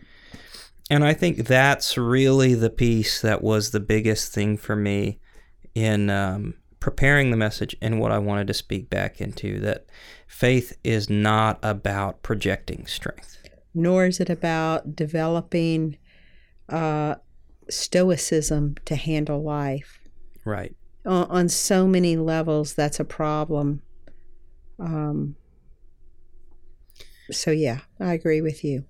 And 0.90 1.06
I 1.06 1.14
think 1.14 1.48
that's 1.48 1.98
really 1.98 2.56
the 2.56 2.70
piece 2.70 3.22
that 3.22 3.44
was 3.44 3.72
the 3.72 3.80
biggest 3.80 4.34
thing 4.34 4.58
for 4.58 4.76
me 4.76 5.20
in 5.76 6.10
um, 6.10 6.56
preparing 6.80 7.30
the 7.30 7.38
message 7.38 7.76
and 7.82 8.00
what 8.00 8.12
I 8.12 8.18
wanted 8.18 8.48
to 8.48 8.54
speak 8.54 8.90
back 8.90 9.22
into 9.22 9.60
that 9.60 9.86
faith 10.28 10.78
is 10.84 11.10
not 11.10 11.60
about 11.62 12.24
projecting 12.24 12.88
strength. 12.88 13.38
Nor 13.76 14.08
is 14.08 14.20
it 14.20 14.32
about 14.32 14.96
developing 14.96 15.98
uh, 16.68 17.16
stoicism 17.70 18.76
to 18.86 18.96
handle 18.96 19.44
life. 19.44 20.00
Right. 20.44 20.76
On, 21.06 21.26
on 21.30 21.50
so 21.50 21.88
many 21.88 22.18
levels, 22.18 22.74
that's 22.74 23.00
a 23.00 23.06
problem. 23.06 23.84
Um, 24.80 25.36
so, 27.32 27.52
yeah, 27.52 27.82
I 28.00 28.14
agree 28.14 28.42
with 28.42 28.64
you. 28.64 28.86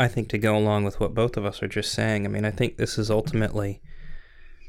I 0.00 0.08
think 0.08 0.30
to 0.30 0.38
go 0.38 0.56
along 0.56 0.84
with 0.84 0.98
what 0.98 1.12
both 1.12 1.36
of 1.36 1.44
us 1.44 1.62
are 1.62 1.68
just 1.68 1.92
saying, 1.92 2.24
I 2.24 2.30
mean, 2.30 2.46
I 2.46 2.50
think 2.50 2.78
this 2.78 2.96
is 2.96 3.10
ultimately 3.10 3.82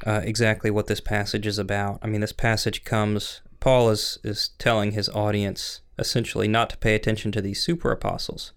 uh, 0.05 0.19
exactly 0.25 0.69
what 0.69 0.87
this 0.87 0.99
passage 0.99 1.47
is 1.47 1.57
about. 1.57 1.99
I 2.01 2.07
mean, 2.07 2.19
this 2.19 2.33
passage 2.33 2.83
comes, 2.83 3.39
Paul 3.61 3.89
is, 3.91 4.19
is 4.25 4.49
telling 4.59 4.91
his 4.91 5.07
audience 5.07 5.83
essentially 5.97 6.49
not 6.49 6.69
to 6.71 6.77
pay 6.77 6.95
attention 6.95 7.31
to 7.31 7.41
these 7.41 7.63
super 7.63 7.93
apostles 7.93 8.51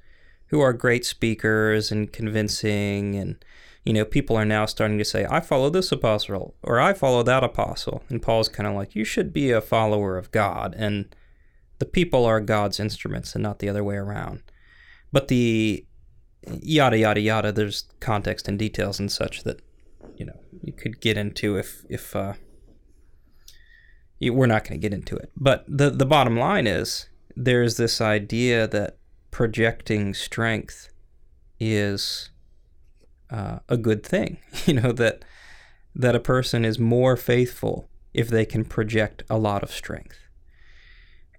who 0.47 0.61
are 0.61 0.73
great 0.73 1.05
speakers 1.05 1.93
and 1.93 2.13
convincing. 2.13 3.15
And, 3.15 3.37
you 3.85 3.93
know, 3.93 4.05
people 4.05 4.35
are 4.35 4.45
now 4.45 4.67
starting 4.67 4.99
to 4.99 5.05
say, 5.05 5.25
I 5.31 5.39
follow 5.39 5.71
this 5.71 5.93
apostle 5.93 6.57
or 6.61 6.81
I 6.81 6.93
follow 6.93 7.23
that 7.23 7.45
apostle. 7.45 8.03
And 8.09 8.21
Paul's 8.21 8.49
kind 8.49 8.67
of 8.67 8.75
like, 8.75 8.97
you 8.97 9.05
should 9.05 9.33
be 9.33 9.53
a 9.53 9.61
follower 9.61 10.19
of 10.19 10.33
God. 10.33 10.75
And 10.77 11.15
the 11.79 11.87
people 11.87 12.25
are 12.25 12.41
God's 12.41 12.81
instruments 12.81 13.37
and 13.37 13.45
not 13.45 13.61
the 13.61 13.69
other 13.69 13.85
way 13.85 13.95
around. 13.95 14.43
But 15.13 15.29
the 15.29 15.87
yada 16.63 16.99
yada 16.99 17.21
yada. 17.21 17.53
There's 17.53 17.85
context 18.01 18.49
and 18.49 18.59
details 18.59 18.99
and 18.99 19.11
such 19.11 19.45
that 19.45 19.61
you 20.17 20.27
know 20.27 20.39
you 20.63 20.73
could 20.73 21.01
get 21.01 21.17
into 21.17 21.57
if 21.57 21.85
if 21.89 22.15
uh 22.15 22.35
we're 24.21 24.47
not 24.47 24.65
going 24.65 24.81
to 24.81 24.83
get 24.83 24.95
into 24.95 25.17
it. 25.17 25.31
But 25.37 25.65
the 25.69 25.91
the 25.91 26.07
bottom 26.07 26.37
line 26.39 26.67
is 26.67 27.09
there's 27.37 27.77
this 27.77 28.01
idea 28.01 28.67
that 28.69 28.97
projecting 29.31 30.15
strength 30.15 30.89
is 31.59 32.31
uh, 33.31 33.59
a 33.69 33.77
good 33.77 34.05
thing. 34.05 34.39
You 34.67 34.75
know 34.75 34.93
that 34.93 35.25
that 35.95 36.17
a 36.17 36.21
person 36.21 36.65
is 36.65 36.79
more 36.79 37.17
faithful 37.17 37.89
if 38.13 38.29
they 38.29 38.45
can 38.45 38.65
project 38.65 39.23
a 39.29 39.39
lot 39.39 39.63
of 39.63 39.71
strength. 39.71 40.19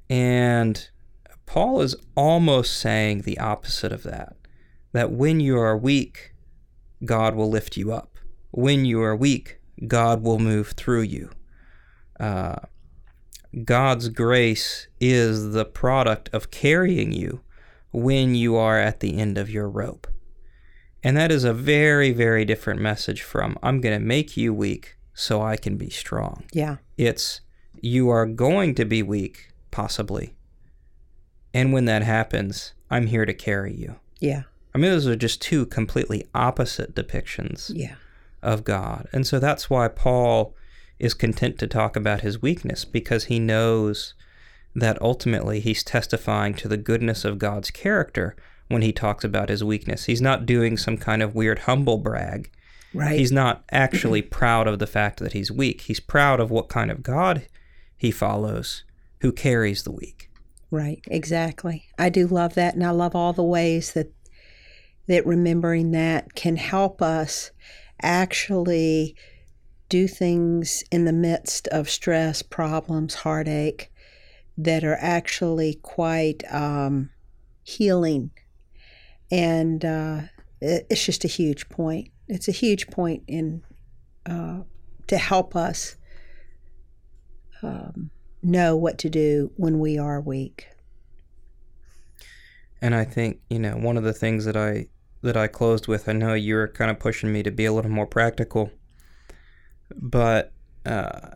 And 0.09 0.89
paul 1.45 1.81
is 1.81 1.95
almost 2.15 2.77
saying 2.77 3.21
the 3.21 3.39
opposite 3.39 3.91
of 3.91 4.03
that 4.03 4.35
that 4.95 5.11
when 5.11 5.41
you 5.41 5.57
are 5.57 5.77
weak, 5.77 6.33
God 7.03 7.35
will 7.35 7.49
lift 7.49 7.75
you 7.75 7.91
up. 7.91 8.15
When 8.51 8.85
you 8.85 9.01
are 9.01 9.13
weak, 9.13 9.59
God 9.87 10.23
will 10.23 10.39
move 10.39 10.69
through 10.69 11.01
you. 11.01 11.31
Uh, 12.17 12.55
God's 13.65 14.07
grace 14.07 14.87
is 15.01 15.51
the 15.51 15.65
product 15.65 16.29
of 16.31 16.49
carrying 16.49 17.11
you 17.11 17.41
when 17.91 18.35
you 18.35 18.55
are 18.55 18.79
at 18.79 19.01
the 19.01 19.19
end 19.19 19.37
of 19.37 19.49
your 19.49 19.69
rope. 19.69 20.07
And 21.03 21.17
that 21.17 21.29
is 21.29 21.43
a 21.43 21.53
very, 21.53 22.13
very 22.13 22.45
different 22.45 22.79
message 22.79 23.21
from 23.21 23.57
I'm 23.61 23.81
going 23.81 23.99
to 23.99 24.05
make 24.05 24.37
you 24.37 24.53
weak 24.53 24.95
so 25.13 25.41
I 25.41 25.57
can 25.57 25.75
be 25.75 25.89
strong. 25.89 26.45
Yeah. 26.53 26.77
It's 26.95 27.41
you 27.81 28.07
are 28.07 28.25
going 28.25 28.75
to 28.75 28.85
be 28.85 29.03
weak, 29.03 29.49
possibly. 29.71 30.35
And 31.53 31.73
when 31.73 31.83
that 31.83 32.03
happens, 32.03 32.71
I'm 32.89 33.07
here 33.07 33.25
to 33.25 33.33
carry 33.33 33.75
you. 33.75 33.95
Yeah. 34.21 34.43
I 34.75 34.77
mean, 34.77 34.91
those 34.91 35.07
are 35.07 35.15
just 35.15 35.41
two 35.41 35.65
completely 35.65 36.25
opposite 36.35 36.93
depictions 36.93 37.71
Yeah. 37.73 37.95
of 38.43 38.63
God. 38.65 39.07
And 39.13 39.25
so 39.25 39.39
that's 39.39 39.69
why 39.69 39.87
Paul 39.87 40.53
is 40.99 41.13
content 41.13 41.57
to 41.59 41.67
talk 41.67 41.95
about 41.95 42.21
his 42.21 42.41
weakness 42.41 42.83
because 42.85 43.25
he 43.25 43.39
knows 43.39 44.13
that 44.75 45.01
ultimately 45.01 45.61
he's 45.61 45.83
testifying 45.83 46.53
to 46.55 46.67
the 46.67 46.75
goodness 46.77 47.23
of 47.23 47.39
God's 47.39 47.71
character 47.71 48.35
when 48.67 48.81
he 48.81 48.91
talks 48.91 49.23
about 49.23 49.47
his 49.49 49.63
weakness. 49.63 50.05
He's 50.05 50.21
not 50.21 50.45
doing 50.45 50.75
some 50.75 50.97
kind 50.97 51.21
of 51.23 51.35
weird 51.35 51.59
humble 51.59 51.97
brag. 51.97 52.51
Right. 52.93 53.17
He's 53.17 53.31
not 53.31 53.63
actually 53.71 54.21
proud 54.39 54.67
of 54.67 54.79
the 54.79 54.87
fact 54.87 55.19
that 55.19 55.33
he's 55.33 55.51
weak. 55.51 55.81
He's 55.81 55.99
proud 56.01 56.39
of 56.41 56.51
what 56.51 56.67
kind 56.67 56.91
of 56.91 57.01
God 57.03 57.47
he 57.97 58.11
follows 58.11 58.83
who 59.21 59.31
carries 59.31 59.83
the 59.83 59.91
weak. 59.91 60.29
Right, 60.71 61.01
exactly. 61.07 61.85
I 61.97 62.09
do 62.09 62.27
love 62.27 62.55
that, 62.55 62.73
and 62.73 62.83
I 62.83 62.89
love 62.89 63.15
all 63.15 63.31
the 63.33 63.43
ways 63.43 63.93
that 63.93 64.11
that 65.07 65.25
remembering 65.25 65.91
that 65.91 66.35
can 66.35 66.55
help 66.55 67.01
us 67.01 67.51
actually 68.01 69.15
do 69.89 70.07
things 70.07 70.83
in 70.91 71.05
the 71.05 71.13
midst 71.13 71.67
of 71.69 71.89
stress, 71.89 72.41
problems, 72.41 73.13
heartache 73.15 73.91
that 74.57 74.83
are 74.83 74.97
actually 74.99 75.75
quite 75.83 76.43
um, 76.51 77.09
healing. 77.63 78.31
And 79.31 79.83
uh, 79.83 80.21
it's 80.61 81.05
just 81.05 81.23
a 81.23 81.27
huge 81.27 81.69
point. 81.69 82.09
It's 82.27 82.47
a 82.47 82.53
huge 82.53 82.87
point 82.87 83.23
in 83.27 83.61
uh, 84.25 84.61
to 85.07 85.17
help 85.17 85.55
us 85.55 85.97
um, 87.61 88.09
know 88.41 88.75
what 88.75 88.97
to 88.99 89.09
do 89.09 89.51
when 89.55 89.79
we 89.79 89.97
are 89.97 90.19
weak. 90.21 90.67
And 92.81 92.93
I 92.93 93.05
think, 93.05 93.39
you 93.49 93.59
know, 93.59 93.77
one 93.77 93.97
of 93.97 94.03
the 94.03 94.13
things 94.13 94.45
that 94.45 94.57
I 94.57 94.87
that 95.25 95.37
I 95.37 95.47
closed 95.47 95.87
with, 95.87 96.07
I 96.07 96.13
know 96.13 96.33
you 96.33 96.55
were 96.55 96.67
kind 96.67 96.89
of 96.89 96.99
pushing 96.99 97.31
me 97.31 97.43
to 97.43 97.51
be 97.51 97.65
a 97.65 97.73
little 97.73 97.91
more 97.91 98.07
practical, 98.07 98.71
but 99.95 100.53
uh, 100.85 101.31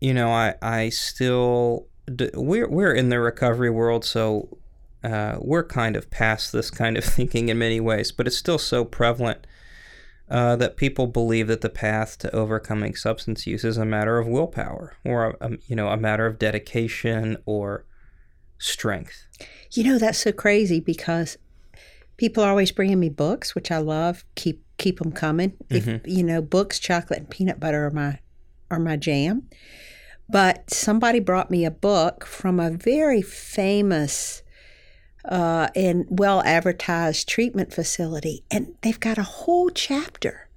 you 0.00 0.12
know, 0.12 0.30
I 0.30 0.54
I 0.60 0.88
still 0.90 1.86
we're 2.34 2.68
we're 2.68 2.94
in 2.94 3.08
the 3.08 3.20
recovery 3.20 3.70
world, 3.70 4.04
so 4.04 4.58
uh, 5.02 5.36
we're 5.40 5.64
kind 5.64 5.96
of 5.96 6.10
past 6.10 6.52
this 6.52 6.70
kind 6.70 6.96
of 6.96 7.04
thinking 7.16 7.48
in 7.48 7.58
many 7.58 7.80
ways, 7.80 8.12
but 8.12 8.26
it's 8.26 8.36
still 8.36 8.58
so 8.58 8.84
prevalent 8.84 9.46
uh, 10.30 10.56
that 10.56 10.76
people 10.76 11.06
believe 11.06 11.48
that 11.48 11.60
the 11.60 11.68
path 11.68 12.18
to 12.18 12.34
overcoming 12.34 12.94
substance 12.94 13.46
use 13.46 13.64
is 13.64 13.76
a 13.76 13.84
matter 13.84 14.18
of 14.18 14.28
willpower, 14.28 14.96
or 15.04 15.36
a, 15.40 15.50
you 15.66 15.74
know, 15.74 15.88
a 15.88 15.96
matter 15.96 16.26
of 16.26 16.38
dedication 16.38 17.36
or 17.46 17.84
strength. 18.58 19.26
You 19.72 19.84
know, 19.84 19.98
that's 19.98 20.18
so 20.18 20.32
crazy 20.32 20.80
because 20.80 21.36
people 22.20 22.44
are 22.44 22.50
always 22.50 22.70
bringing 22.70 23.00
me 23.00 23.08
books, 23.08 23.54
which 23.54 23.70
I 23.70 23.78
love. 23.78 24.26
Keep 24.34 24.62
keep 24.76 24.98
them 24.98 25.10
coming. 25.10 25.54
If 25.70 26.06
you 26.06 26.22
know, 26.22 26.42
books, 26.42 26.78
chocolate, 26.78 27.20
and 27.20 27.30
peanut 27.30 27.58
butter 27.58 27.86
are 27.86 27.90
my 27.90 28.18
are 28.70 28.78
my 28.78 28.96
jam. 28.96 29.48
But 30.28 30.70
somebody 30.70 31.18
brought 31.18 31.50
me 31.50 31.64
a 31.64 31.70
book 31.70 32.26
from 32.26 32.60
a 32.60 32.70
very 32.70 33.22
famous 33.22 34.42
uh, 35.24 35.68
and 35.74 36.04
well 36.10 36.42
advertised 36.44 37.26
treatment 37.26 37.72
facility, 37.72 38.44
and 38.50 38.74
they've 38.82 39.00
got 39.00 39.16
a 39.16 39.22
whole 39.22 39.70
chapter 39.70 40.50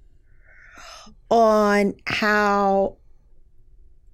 on 1.30 1.94
how 2.06 2.98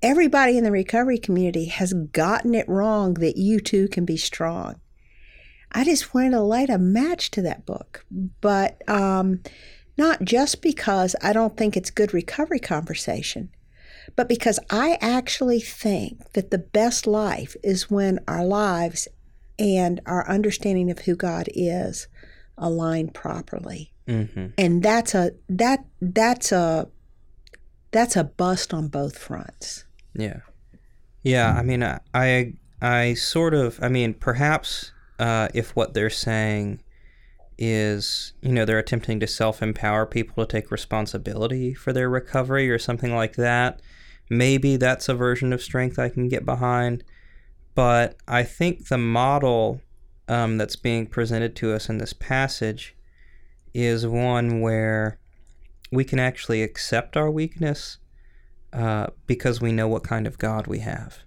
everybody 0.04 0.56
in 0.56 0.64
the 0.64 0.72
recovery 0.72 1.18
community 1.18 1.66
has 1.66 1.94
gotten 1.94 2.54
it 2.54 2.70
wrong 2.70 3.16
that 3.16 3.38
you 3.38 3.60
too 3.60 3.88
can 3.88 4.06
be 4.06 4.18
strong. 4.18 4.80
I 5.71 5.84
just 5.84 6.13
wanted 6.13 6.32
to 6.32 6.41
light 6.41 6.69
a 6.69 6.77
match 6.77 7.32
to 7.32 7.41
that 7.43 7.65
book, 7.65 8.05
but 8.41 8.82
um, 8.89 9.41
not 9.97 10.23
just 10.23 10.62
because 10.62 11.15
I 11.21 11.34
don't 11.34 11.55
think 11.55 11.77
it's 11.77 11.91
good 11.91 12.13
recovery 12.13 12.60
conversation, 12.60 13.49
but 14.15 14.27
because 14.27 14.60
I 14.69 14.97
actually 15.01 15.60
think 15.60 16.34
that 16.34 16.51
the 16.51 16.58
best 16.58 17.05
life 17.05 17.55
is 17.63 17.89
when 17.89 18.19
our 18.27 18.43
lives 18.43 19.08
and 19.60 19.99
our 20.05 20.27
understanding 20.27 20.89
of 20.89 20.99
who 20.99 21.15
God 21.15 21.49
is 21.53 22.08
align 22.58 23.10
properly. 23.10 23.93
Mm-hmm. 24.08 24.47
And 24.58 24.82
that's 24.82 25.13
a 25.13 25.32
that 25.49 25.86
that's 26.01 26.51
a 26.51 26.88
that's 27.91 28.15
a 28.15 28.23
bust 28.23 28.73
on 28.73 28.88
both 28.88 29.17
fronts. 29.17 29.86
Yeah, 30.13 30.39
yeah. 31.23 31.53
I 31.53 31.62
mean, 31.62 31.84
I, 31.84 31.99
I, 32.13 32.53
I 32.82 33.13
sort 33.13 33.53
of. 33.53 33.79
I 33.84 33.89
mean, 33.89 34.13
perhaps 34.13 34.91
uh, 35.19 35.49
if 35.53 35.75
what 35.75 35.93
they're 35.93 36.10
saying 36.10 36.82
is, 37.58 38.34
you 38.41 38.53
know, 38.53 38.65
they're 38.65 38.79
attempting 38.79 39.19
to 39.19 39.27
self 39.27 39.62
empower 39.62 40.05
people 40.05 40.45
to 40.45 40.51
take 40.51 40.71
responsibility 40.71 41.73
for 41.73 41.91
their 41.91 42.10
recovery 42.10 42.69
or 42.71 42.79
something 42.79 43.13
like 43.13 43.36
that. 43.36 43.82
Maybe 44.29 44.77
that's 44.77 45.10
a 45.10 45.13
version 45.13 45.51
of 45.51 45.62
strength 45.62 45.99
I 45.99 46.10
can 46.10 46.29
get 46.29 46.45
behind. 46.45 47.03
But 47.75 48.17
I 48.27 48.43
think 48.43 48.88
the 48.88 48.97
model 48.97 49.82
um, 50.27 50.58
that's 50.58 50.75
being 50.75 51.08
presented 51.08 51.55
to 51.58 51.73
us 51.73 51.89
in 51.89 51.97
this 51.97 52.13
passage 52.13 52.95
is 53.73 54.08
one 54.08 54.62
where 54.62 55.19
we 55.91 56.03
can 56.03 56.19
actually 56.19 56.62
accept 56.62 57.17
our 57.17 57.29
weakness 57.29 57.97
uh, 58.71 59.08
because 59.27 59.60
we 59.60 59.71
know 59.71 59.88
what 59.88 60.03
kind 60.03 60.27
of 60.27 60.38
God 60.38 60.67
we 60.67 60.79
have. 60.79 61.19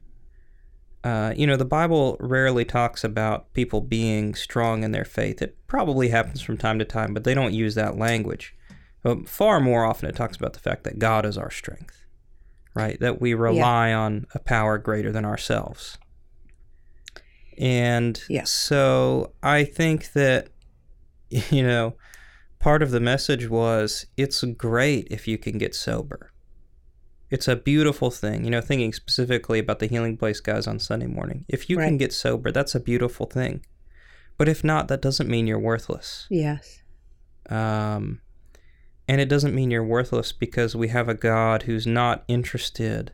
Uh, 1.05 1.33
you 1.37 1.47
know, 1.47 1.57
the 1.57 1.65
Bible 1.65 2.17
rarely 2.21 2.65
talks 2.65 3.03
about 3.03 3.53
people 3.55 3.81
being 3.81 4.35
strong 4.35 4.85
in 4.85 4.93
their 4.93 5.05
faith. 5.05 5.43
It 5.43 5.57
probably 5.67 6.09
happens 6.09 6.41
from 6.41 6.57
time 6.57 6.79
to 6.79 6.85
time, 6.85 7.13
but 7.13 7.25
they 7.25 7.35
don't 7.35 7.53
use 7.53 7.75
that 7.75 7.97
language. 7.97 8.55
But 9.03 9.29
far 9.29 9.59
more 9.59 9.85
often, 9.85 10.09
it 10.09 10.15
talks 10.15 10.37
about 10.37 10.53
the 10.53 10.61
fact 10.61 10.85
that 10.85 11.01
God 11.01 11.27
is 11.27 11.37
our 11.37 11.51
strength, 11.51 12.05
right? 12.75 13.01
That 13.01 13.21
we 13.21 13.35
rely 13.35 13.89
yeah. 13.89 13.99
on 13.99 14.27
a 14.35 14.39
power 14.39 14.79
greater 14.79 15.11
than 15.11 15.25
ourselves. 15.25 15.99
And 17.59 18.23
yeah. 18.29 18.45
so 18.45 19.33
I 19.43 19.65
think 19.65 20.13
that, 20.13 20.51
you 21.31 21.65
know, 21.65 21.95
part 22.61 22.81
of 22.81 22.93
the 22.93 23.01
message 23.01 23.49
was 23.49 24.07
it's 24.17 24.45
great 24.45 25.09
if 25.11 25.27
you 25.27 25.37
can 25.37 25.59
get 25.59 25.75
sober 25.75 26.32
it's 27.33 27.49
a 27.49 27.57
beautiful 27.57 28.11
thing. 28.11 28.45
You 28.45 28.51
know, 28.51 28.61
thinking 28.61 28.93
specifically 28.93 29.59
about 29.59 29.79
the 29.79 29.87
Healing 29.87 30.19
Place 30.19 30.39
guys 30.39 30.67
on 30.67 30.79
Sunday 30.79 31.07
morning. 31.07 31.47
If 31.49 31.71
you 31.71 31.79
right. 31.79 31.87
can 31.87 31.97
get 31.97 32.13
sober, 32.13 32.53
that's 32.53 32.75
a 32.75 32.81
beautiful 32.81 33.25
thing. 33.25 33.65
But 34.37 34.51
if 34.51 34.63
not, 34.63 34.89
that 34.89 35.01
doesn't 35.01 35.31
mean 35.31 35.47
you're 35.47 35.59
worthless. 35.59 36.27
Yes. 36.29 36.83
Um, 37.49 38.21
and 39.09 39.19
it 39.19 39.31
doesn't 39.31 39.55
mean 39.55 39.71
you're 39.71 39.83
worthless 39.83 40.31
because 40.31 40.77
we 40.77 40.89
have 40.89 41.09
a 41.09 41.15
God 41.15 41.63
who's 41.63 41.87
not 41.87 42.23
interested 42.29 43.13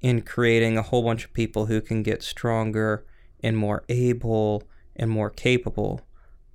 in 0.00 0.22
creating 0.22 0.78
a 0.78 0.82
whole 0.82 1.02
bunch 1.02 1.26
of 1.26 1.34
people 1.34 1.66
who 1.66 1.82
can 1.82 2.02
get 2.02 2.22
stronger 2.22 3.04
and 3.42 3.58
more 3.58 3.84
able 3.90 4.62
and 4.96 5.10
more 5.10 5.28
capable. 5.28 6.00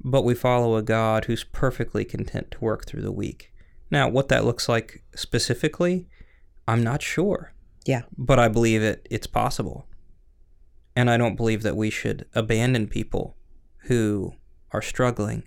But 0.04 0.24
we 0.24 0.34
follow 0.34 0.76
a 0.76 0.82
God 0.82 1.26
who's 1.26 1.44
perfectly 1.44 2.04
content 2.04 2.50
to 2.52 2.60
work 2.62 2.88
through 2.88 3.04
the 3.04 3.12
weak. 3.12 3.54
Now, 3.92 4.10
what 4.10 4.30
that 4.30 4.44
looks 4.44 4.68
like 4.68 5.04
specifically 5.14 6.08
I'm 6.68 6.84
not 6.84 7.02
sure. 7.02 7.54
Yeah. 7.86 8.04
But 8.18 8.40
I 8.40 8.48
believe 8.48 8.82
it 8.82 9.08
it's 9.10 9.28
possible. 9.28 9.88
And 10.96 11.10
I 11.10 11.18
don't 11.18 11.36
believe 11.36 11.64
that 11.64 11.76
we 11.76 11.90
should 11.90 12.28
abandon 12.36 12.88
people 12.88 13.36
who 13.88 14.34
are 14.72 14.82
struggling 14.82 15.44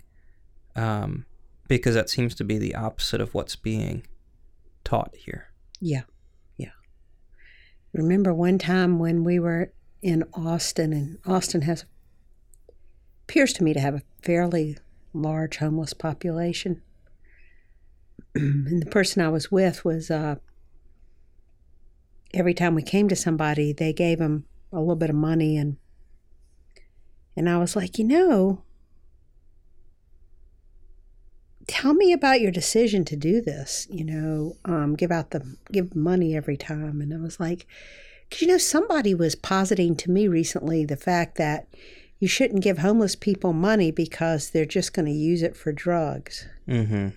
um, 0.75 1.25
because 1.67 1.95
that 1.95 2.09
seems 2.09 2.35
to 2.35 2.43
be 2.43 2.57
the 2.57 2.75
opposite 2.75 3.21
of 3.21 3.33
what's 3.33 3.55
being 3.55 4.05
taught 4.83 5.15
here. 5.15 5.47
Yeah. 5.79 6.03
Yeah. 6.57 6.71
Remember 7.93 8.33
one 8.33 8.57
time 8.57 8.99
when 8.99 9.23
we 9.23 9.39
were 9.39 9.71
in 10.01 10.23
Austin, 10.33 10.93
and 10.93 11.17
Austin 11.25 11.63
has 11.63 11.85
appears 13.23 13.51
to 13.53 13.63
me 13.63 13.73
to 13.73 13.79
have 13.79 13.95
a 13.95 14.03
fairly 14.21 14.77
large 15.13 15.57
homeless 15.57 15.93
population. 15.93 16.81
and 18.35 18.81
the 18.81 18.85
person 18.85 19.21
I 19.21 19.29
was 19.29 19.51
with 19.51 19.83
was 19.83 20.09
uh, 20.11 20.35
every 22.33 22.53
time 22.53 22.75
we 22.75 22.83
came 22.83 23.07
to 23.09 23.15
somebody, 23.15 23.73
they 23.73 23.93
gave 23.93 24.19
them 24.19 24.45
a 24.71 24.79
little 24.79 24.95
bit 24.95 25.09
of 25.09 25.15
money 25.15 25.57
and 25.57 25.77
and 27.35 27.47
I 27.47 27.59
was 27.59 27.75
like, 27.75 27.99
you 27.99 28.03
know, 28.03 28.63
tell 31.67 31.93
me 31.93 32.11
about 32.11 32.41
your 32.41 32.51
decision 32.51 33.05
to 33.05 33.15
do 33.15 33.41
this. 33.41 33.85
You 33.91 34.03
know, 34.03 34.57
um, 34.65 34.95
give 34.95 35.11
out 35.11 35.29
the 35.29 35.55
give 35.71 35.95
money 35.95 36.35
every 36.35 36.57
time, 36.57 36.99
and 36.99 37.13
I 37.13 37.17
was 37.17 37.39
like, 37.39 37.67
because 38.23 38.41
you 38.41 38.47
know, 38.47 38.57
somebody 38.57 39.13
was 39.13 39.35
positing 39.35 39.95
to 39.97 40.09
me 40.11 40.27
recently 40.27 40.83
the 40.83 40.97
fact 40.97 41.37
that 41.37 41.67
you 42.19 42.27
shouldn't 42.27 42.63
give 42.63 42.79
homeless 42.79 43.15
people 43.15 43.53
money 43.53 43.91
because 43.91 44.49
they're 44.49 44.65
just 44.65 44.93
going 44.93 45.05
to 45.05 45.11
use 45.11 45.43
it 45.43 45.55
for 45.55 45.71
drugs. 45.71 46.47
Mm-hmm. 46.67 47.09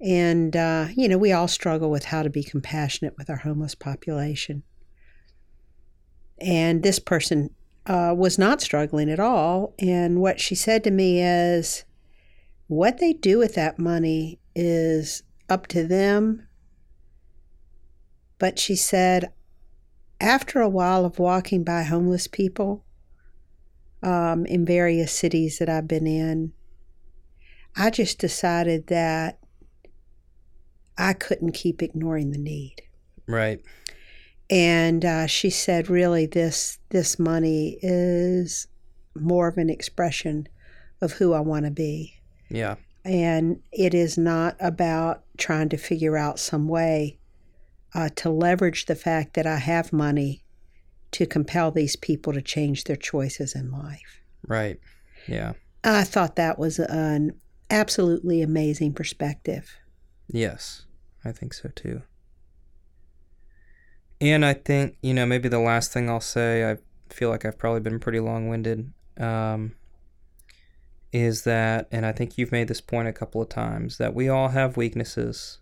And, 0.00 0.54
uh, 0.54 0.88
you 0.96 1.08
know, 1.08 1.18
we 1.18 1.32
all 1.32 1.48
struggle 1.48 1.90
with 1.90 2.04
how 2.04 2.22
to 2.22 2.30
be 2.30 2.44
compassionate 2.44 3.16
with 3.18 3.28
our 3.28 3.38
homeless 3.38 3.74
population. 3.74 4.62
And 6.40 6.82
this 6.82 7.00
person 7.00 7.50
uh, 7.86 8.14
was 8.16 8.38
not 8.38 8.60
struggling 8.60 9.10
at 9.10 9.18
all. 9.18 9.74
And 9.78 10.20
what 10.20 10.38
she 10.40 10.54
said 10.54 10.84
to 10.84 10.90
me 10.90 11.20
is, 11.20 11.84
what 12.68 12.98
they 12.98 13.12
do 13.12 13.38
with 13.38 13.54
that 13.54 13.78
money 13.78 14.38
is 14.54 15.22
up 15.48 15.66
to 15.68 15.86
them. 15.86 16.46
But 18.38 18.58
she 18.58 18.76
said, 18.76 19.32
after 20.20 20.60
a 20.60 20.68
while 20.68 21.04
of 21.04 21.18
walking 21.18 21.64
by 21.64 21.82
homeless 21.82 22.28
people 22.28 22.84
um, 24.02 24.46
in 24.46 24.64
various 24.64 25.12
cities 25.12 25.58
that 25.58 25.68
I've 25.68 25.88
been 25.88 26.06
in, 26.06 26.52
I 27.74 27.90
just 27.90 28.18
decided 28.18 28.88
that 28.88 29.37
I 30.98 31.12
couldn't 31.12 31.52
keep 31.52 31.82
ignoring 31.82 32.32
the 32.32 32.38
need. 32.38 32.82
Right. 33.26 33.60
And 34.50 35.04
uh, 35.04 35.26
she 35.26 35.50
said, 35.50 35.88
really, 35.88 36.26
this 36.26 36.78
this 36.90 37.18
money 37.18 37.78
is 37.82 38.66
more 39.14 39.48
of 39.48 39.58
an 39.58 39.70
expression 39.70 40.48
of 41.00 41.12
who 41.12 41.32
I 41.32 41.40
want 41.40 41.64
to 41.64 41.70
be. 41.70 42.14
Yeah. 42.50 42.76
And 43.04 43.60
it 43.72 43.94
is 43.94 44.18
not 44.18 44.56
about 44.60 45.22
trying 45.36 45.68
to 45.70 45.76
figure 45.76 46.16
out 46.16 46.38
some 46.38 46.66
way 46.68 47.18
uh, 47.94 48.08
to 48.16 48.30
leverage 48.30 48.86
the 48.86 48.94
fact 48.94 49.34
that 49.34 49.46
I 49.46 49.56
have 49.56 49.92
money 49.92 50.42
to 51.12 51.26
compel 51.26 51.70
these 51.70 51.96
people 51.96 52.32
to 52.32 52.42
change 52.42 52.84
their 52.84 52.96
choices 52.96 53.54
in 53.54 53.70
life. 53.70 54.22
Right. 54.46 54.78
Yeah. 55.26 55.52
I 55.84 56.04
thought 56.04 56.36
that 56.36 56.58
was 56.58 56.78
an 56.78 57.38
absolutely 57.70 58.42
amazing 58.42 58.92
perspective. 58.94 59.70
Yes. 60.28 60.84
I 61.28 61.32
think 61.32 61.54
so 61.54 61.70
too. 61.74 62.02
And 64.20 64.44
I 64.44 64.54
think, 64.54 64.96
you 65.00 65.14
know, 65.14 65.26
maybe 65.26 65.48
the 65.48 65.60
last 65.60 65.92
thing 65.92 66.10
I'll 66.10 66.20
say, 66.20 66.68
I 66.68 66.78
feel 67.08 67.30
like 67.30 67.44
I've 67.44 67.58
probably 67.58 67.80
been 67.80 68.00
pretty 68.00 68.18
long 68.18 68.48
winded, 68.48 68.92
um, 69.18 69.76
is 71.12 71.44
that, 71.44 71.86
and 71.92 72.04
I 72.04 72.12
think 72.12 72.36
you've 72.36 72.52
made 72.52 72.68
this 72.68 72.80
point 72.80 73.08
a 73.08 73.12
couple 73.12 73.40
of 73.40 73.48
times, 73.48 73.98
that 73.98 74.14
we 74.14 74.28
all 74.28 74.48
have 74.48 74.76
weaknesses. 74.76 75.58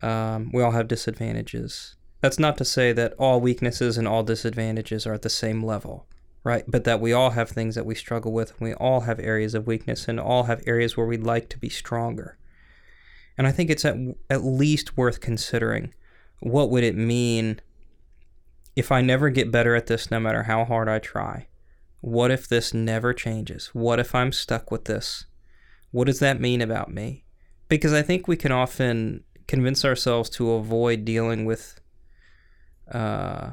Um, 0.00 0.50
we 0.52 0.62
all 0.62 0.70
have 0.70 0.88
disadvantages. 0.88 1.96
That's 2.20 2.38
not 2.38 2.56
to 2.58 2.64
say 2.64 2.92
that 2.92 3.12
all 3.18 3.40
weaknesses 3.40 3.98
and 3.98 4.08
all 4.08 4.22
disadvantages 4.22 5.06
are 5.06 5.12
at 5.12 5.22
the 5.22 5.28
same 5.28 5.62
level, 5.62 6.06
right? 6.42 6.64
But 6.66 6.84
that 6.84 7.00
we 7.00 7.12
all 7.12 7.30
have 7.30 7.50
things 7.50 7.74
that 7.74 7.86
we 7.86 7.94
struggle 7.94 8.32
with, 8.32 8.52
and 8.52 8.60
we 8.60 8.74
all 8.74 9.00
have 9.00 9.20
areas 9.20 9.54
of 9.54 9.66
weakness, 9.66 10.08
and 10.08 10.18
all 10.18 10.44
have 10.44 10.62
areas 10.66 10.96
where 10.96 11.06
we'd 11.06 11.22
like 11.22 11.48
to 11.50 11.58
be 11.58 11.68
stronger. 11.68 12.38
And 13.38 13.46
I 13.46 13.52
think 13.52 13.70
it's 13.70 13.84
at, 13.84 13.96
at 14.28 14.44
least 14.44 14.96
worth 14.96 15.20
considering. 15.20 15.94
What 16.40 16.70
would 16.70 16.84
it 16.84 16.96
mean 16.96 17.60
if 18.76 18.92
I 18.92 19.00
never 19.00 19.30
get 19.30 19.52
better 19.52 19.74
at 19.74 19.86
this, 19.86 20.10
no 20.10 20.20
matter 20.20 20.42
how 20.42 20.64
hard 20.64 20.88
I 20.88 20.98
try? 20.98 21.46
What 22.00 22.30
if 22.30 22.48
this 22.48 22.74
never 22.74 23.14
changes? 23.14 23.68
What 23.72 23.98
if 24.00 24.14
I'm 24.14 24.32
stuck 24.32 24.70
with 24.70 24.84
this? 24.84 25.26
What 25.92 26.06
does 26.06 26.18
that 26.18 26.40
mean 26.40 26.60
about 26.60 26.92
me? 26.92 27.24
Because 27.68 27.92
I 27.92 28.02
think 28.02 28.28
we 28.28 28.36
can 28.36 28.52
often 28.52 29.24
convince 29.46 29.84
ourselves 29.84 30.28
to 30.30 30.52
avoid 30.52 31.04
dealing 31.04 31.44
with 31.44 31.80
uh, 32.92 33.52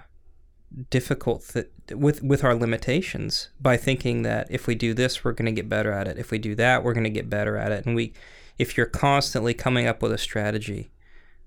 difficult 0.90 1.48
th- 1.54 1.70
with 1.92 2.24
with 2.24 2.44
our 2.44 2.56
limitations 2.56 3.50
by 3.60 3.78
thinking 3.78 4.24
that 4.24 4.48
if 4.50 4.68
we 4.68 4.76
do 4.76 4.94
this, 4.94 5.24
we're 5.24 5.32
going 5.32 5.46
to 5.46 5.52
get 5.52 5.70
better 5.70 5.92
at 5.92 6.08
it. 6.08 6.18
If 6.18 6.32
we 6.32 6.38
do 6.38 6.56
that, 6.56 6.84
we're 6.84 6.94
going 6.94 7.06
to 7.06 7.10
get 7.10 7.30
better 7.30 7.58
at 7.58 7.72
it, 7.72 7.86
and 7.86 7.96
we 7.96 8.14
if 8.58 8.78
you're 8.78 8.86
constantly 8.86 9.54
coming 9.54 9.88
up 9.88 10.02
with 10.02 10.12
a 10.12 10.18
strategy 10.18 10.92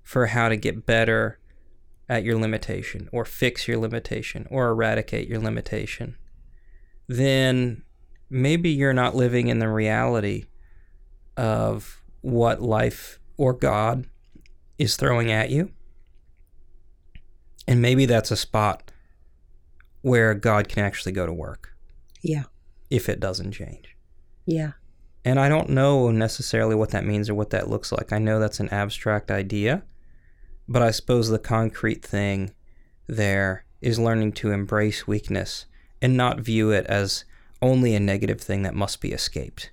for 0.01 0.27
how 0.27 0.49
to 0.49 0.55
get 0.55 0.85
better 0.85 1.39
at 2.07 2.23
your 2.23 2.39
limitation 2.39 3.09
or 3.11 3.25
fix 3.25 3.67
your 3.67 3.77
limitation 3.77 4.47
or 4.49 4.69
eradicate 4.69 5.27
your 5.27 5.39
limitation, 5.39 6.15
then 7.07 7.83
maybe 8.29 8.69
you're 8.69 8.93
not 8.93 9.15
living 9.15 9.47
in 9.47 9.59
the 9.59 9.69
reality 9.69 10.45
of 11.37 12.01
what 12.21 12.61
life 12.61 13.19
or 13.37 13.53
God 13.53 14.07
is 14.77 14.95
throwing 14.95 15.31
at 15.31 15.49
you. 15.49 15.71
And 17.67 17.81
maybe 17.81 18.05
that's 18.05 18.31
a 18.31 18.35
spot 18.35 18.91
where 20.01 20.33
God 20.33 20.67
can 20.67 20.83
actually 20.83 21.11
go 21.11 21.25
to 21.25 21.33
work. 21.33 21.75
Yeah. 22.21 22.43
If 22.89 23.09
it 23.09 23.19
doesn't 23.19 23.51
change. 23.51 23.95
Yeah. 24.45 24.71
And 25.29 25.39
I 25.39 25.47
don't 25.47 25.69
know 25.69 26.09
necessarily 26.09 26.73
what 26.73 26.89
that 26.89 27.05
means 27.05 27.29
or 27.29 27.35
what 27.35 27.51
that 27.51 27.69
looks 27.69 27.91
like. 27.91 28.11
I 28.11 28.17
know 28.17 28.39
that's 28.39 28.59
an 28.59 28.69
abstract 28.69 29.29
idea, 29.29 29.83
but 30.67 30.81
I 30.81 30.89
suppose 30.89 31.29
the 31.29 31.37
concrete 31.37 32.03
thing 32.03 32.51
there 33.05 33.63
is 33.79 33.99
learning 33.99 34.31
to 34.31 34.51
embrace 34.51 35.05
weakness 35.05 35.67
and 36.01 36.17
not 36.17 36.39
view 36.39 36.71
it 36.71 36.87
as 36.87 37.25
only 37.61 37.93
a 37.93 37.99
negative 37.99 38.41
thing 38.41 38.63
that 38.63 38.73
must 38.73 39.01
be 39.01 39.11
escaped. 39.11 39.69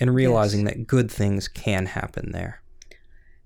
and 0.00 0.12
realizing 0.16 0.64
that 0.64 0.88
good 0.88 1.08
things 1.08 1.46
can 1.46 1.86
happen 1.86 2.32
there. 2.32 2.60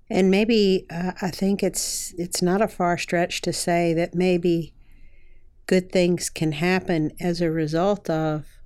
And 0.09 0.31
maybe 0.31 0.87
uh, 0.89 1.11
I 1.21 1.29
think 1.29 1.61
it's 1.61 2.15
it's 2.17 2.41
not 2.41 2.63
a 2.63 2.67
far 2.67 2.97
stretch 2.97 3.41
to 3.41 3.53
say 3.53 3.93
that 3.93 4.15
maybe 4.15 4.73
good 5.67 5.91
things 5.91 6.31
can 6.31 6.53
happen 6.53 7.11
as 7.19 7.41
a 7.41 7.51
result 7.51 8.09
of 8.09 8.56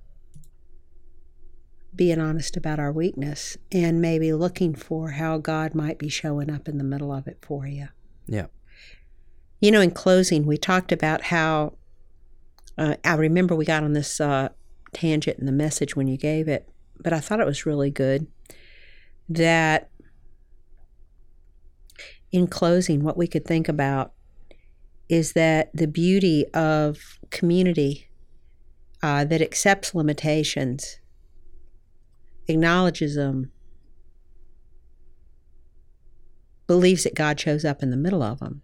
being 1.94 2.20
honest 2.20 2.56
about 2.56 2.78
our 2.78 2.92
weakness 2.92 3.56
and 3.70 4.00
maybe 4.00 4.32
looking 4.32 4.74
for 4.74 5.12
how 5.12 5.38
God 5.38 5.74
might 5.74 5.98
be 5.98 6.08
showing 6.08 6.50
up 6.50 6.68
in 6.68 6.78
the 6.78 6.84
middle 6.84 7.12
of 7.12 7.26
it 7.26 7.38
for 7.42 7.66
you. 7.66 7.88
Yeah. 8.26 8.46
You 9.60 9.70
know, 9.70 9.80
in 9.80 9.90
closing, 9.90 10.46
we 10.46 10.56
talked 10.56 10.90
about 10.90 11.24
how 11.24 11.74
uh, 12.78 12.96
I 13.04 13.14
remember 13.14 13.54
we 13.54 13.64
got 13.64 13.84
on 13.84 13.92
this 13.92 14.20
uh, 14.20 14.48
tangent 14.92 15.38
in 15.38 15.46
the 15.46 15.52
message 15.52 15.94
when 15.94 16.08
you 16.08 16.16
gave 16.16 16.48
it, 16.48 16.68
but 16.98 17.12
I 17.12 17.20
thought 17.20 17.40
it 17.40 17.46
was 17.46 17.66
really 17.66 17.90
good 17.90 18.26
that 19.28 19.90
in 22.30 22.46
closing, 22.46 23.04
what 23.04 23.16
we 23.16 23.26
could 23.26 23.44
think 23.44 23.68
about 23.68 24.12
is 25.08 25.32
that 25.34 25.70
the 25.74 25.86
beauty 25.86 26.46
of 26.54 27.18
community 27.30 28.08
uh, 29.02 29.24
that 29.24 29.42
accepts 29.42 29.94
limitations, 29.94 30.98
acknowledges 32.48 33.14
them, 33.14 33.50
believes 36.66 37.04
that 37.04 37.14
God 37.14 37.38
shows 37.38 37.64
up 37.64 37.82
in 37.82 37.90
the 37.90 37.96
middle 37.96 38.22
of 38.22 38.40
them, 38.40 38.62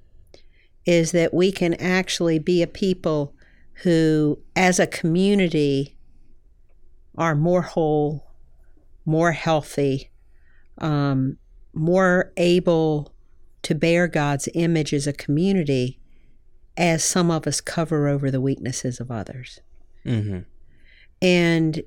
is 0.85 1.13
that 1.13 1.35
we 1.35 1.53
can 1.53 1.75
actually 1.75 2.39
be 2.39 2.63
a 2.63 2.67
people 2.67 3.35
who, 3.83 4.39
as 4.57 4.79
a 4.79 4.87
community, 4.87 5.97
are 7.17 7.35
more 7.35 7.63
whole, 7.63 8.27
more 9.05 9.33
healthy, 9.33 10.11
um, 10.79 11.37
more 11.75 12.33
able 12.37 13.13
to 13.63 13.75
bear 13.75 14.09
God's 14.09 14.49
image 14.55 14.95
as 14.95 15.07
a 15.07 15.13
community 15.13 16.01
as 16.77 17.05
some 17.05 17.31
of 17.31 17.47
us 17.47 17.61
cover 17.61 18.07
over 18.07 18.31
the 18.31 18.41
weaknesses 18.41 19.01
of 19.01 19.11
others. 19.11 19.61
Mm-hmm. 20.07 20.41
And 21.21 21.83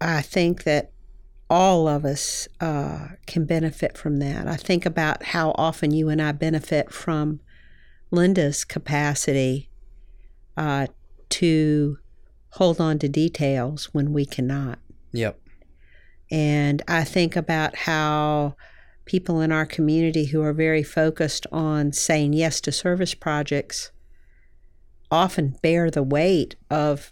I 0.00 0.22
think 0.22 0.64
that 0.64 0.92
all 1.48 1.88
of 1.88 2.04
us 2.04 2.48
uh, 2.60 3.08
can 3.26 3.44
benefit 3.44 3.98
from 3.98 4.18
that. 4.18 4.46
I 4.46 4.56
think 4.56 4.86
about 4.86 5.22
how 5.24 5.52
often 5.56 5.90
you 5.90 6.08
and 6.08 6.22
I 6.22 6.32
benefit 6.32 6.92
from 6.92 7.40
Linda's 8.10 8.64
capacity 8.64 9.68
uh, 10.56 10.86
to 11.30 11.98
hold 12.52 12.80
on 12.80 12.98
to 13.00 13.08
details 13.08 13.86
when 13.92 14.12
we 14.12 14.24
cannot. 14.24 14.78
Yep. 15.12 15.38
And 16.30 16.82
I 16.86 17.02
think 17.04 17.34
about 17.34 17.74
how 17.76 18.54
people 19.04 19.40
in 19.40 19.50
our 19.50 19.66
community 19.66 20.26
who 20.26 20.42
are 20.42 20.52
very 20.52 20.84
focused 20.84 21.46
on 21.50 21.92
saying 21.92 22.32
yes 22.32 22.60
to 22.60 22.70
service 22.70 23.14
projects 23.14 23.90
often 25.10 25.56
bear 25.62 25.90
the 25.90 26.02
weight 26.02 26.54
of 26.70 27.10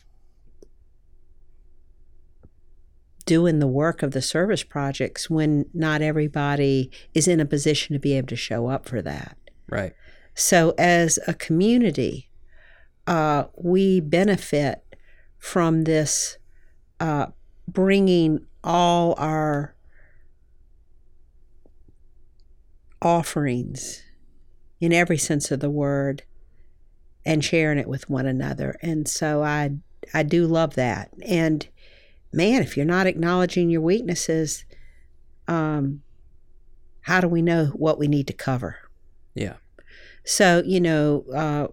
doing 3.28 3.58
the 3.58 3.66
work 3.66 4.02
of 4.02 4.12
the 4.12 4.22
service 4.22 4.64
projects 4.64 5.28
when 5.28 5.66
not 5.74 6.00
everybody 6.00 6.90
is 7.12 7.28
in 7.28 7.40
a 7.40 7.44
position 7.44 7.92
to 7.92 8.00
be 8.00 8.14
able 8.14 8.26
to 8.26 8.34
show 8.34 8.68
up 8.68 8.88
for 8.88 9.02
that. 9.02 9.36
Right. 9.68 9.92
So, 10.34 10.74
as 10.78 11.18
a 11.26 11.34
community, 11.34 12.30
uh, 13.06 13.44
we 13.54 14.00
benefit 14.00 14.82
from 15.36 15.84
this 15.84 16.38
uh, 17.00 17.26
bringing 17.66 18.46
all 18.64 19.14
our 19.18 19.74
offerings 23.02 24.02
in 24.80 24.94
every 24.94 25.18
sense 25.18 25.50
of 25.50 25.60
the 25.60 25.70
word 25.70 26.22
and 27.26 27.44
sharing 27.44 27.78
it 27.78 27.88
with 27.88 28.08
one 28.08 28.24
another. 28.24 28.78
And 28.80 29.06
so 29.06 29.42
I 29.42 29.72
I 30.14 30.22
do 30.22 30.46
love 30.46 30.76
that. 30.76 31.10
And 31.22 31.68
man, 32.32 32.62
if 32.62 32.76
you're 32.76 32.86
not 32.86 33.06
acknowledging 33.06 33.70
your 33.70 33.80
weaknesses, 33.80 34.64
um, 35.46 36.02
how 37.02 37.20
do 37.20 37.28
we 37.28 37.42
know 37.42 37.66
what 37.66 37.98
we 37.98 38.06
need 38.08 38.26
to 38.26 38.32
cover? 38.32 38.76
Yeah. 39.34 39.54
So, 40.24 40.62
you 40.64 40.80
know, 40.80 41.24
uh, 41.34 41.68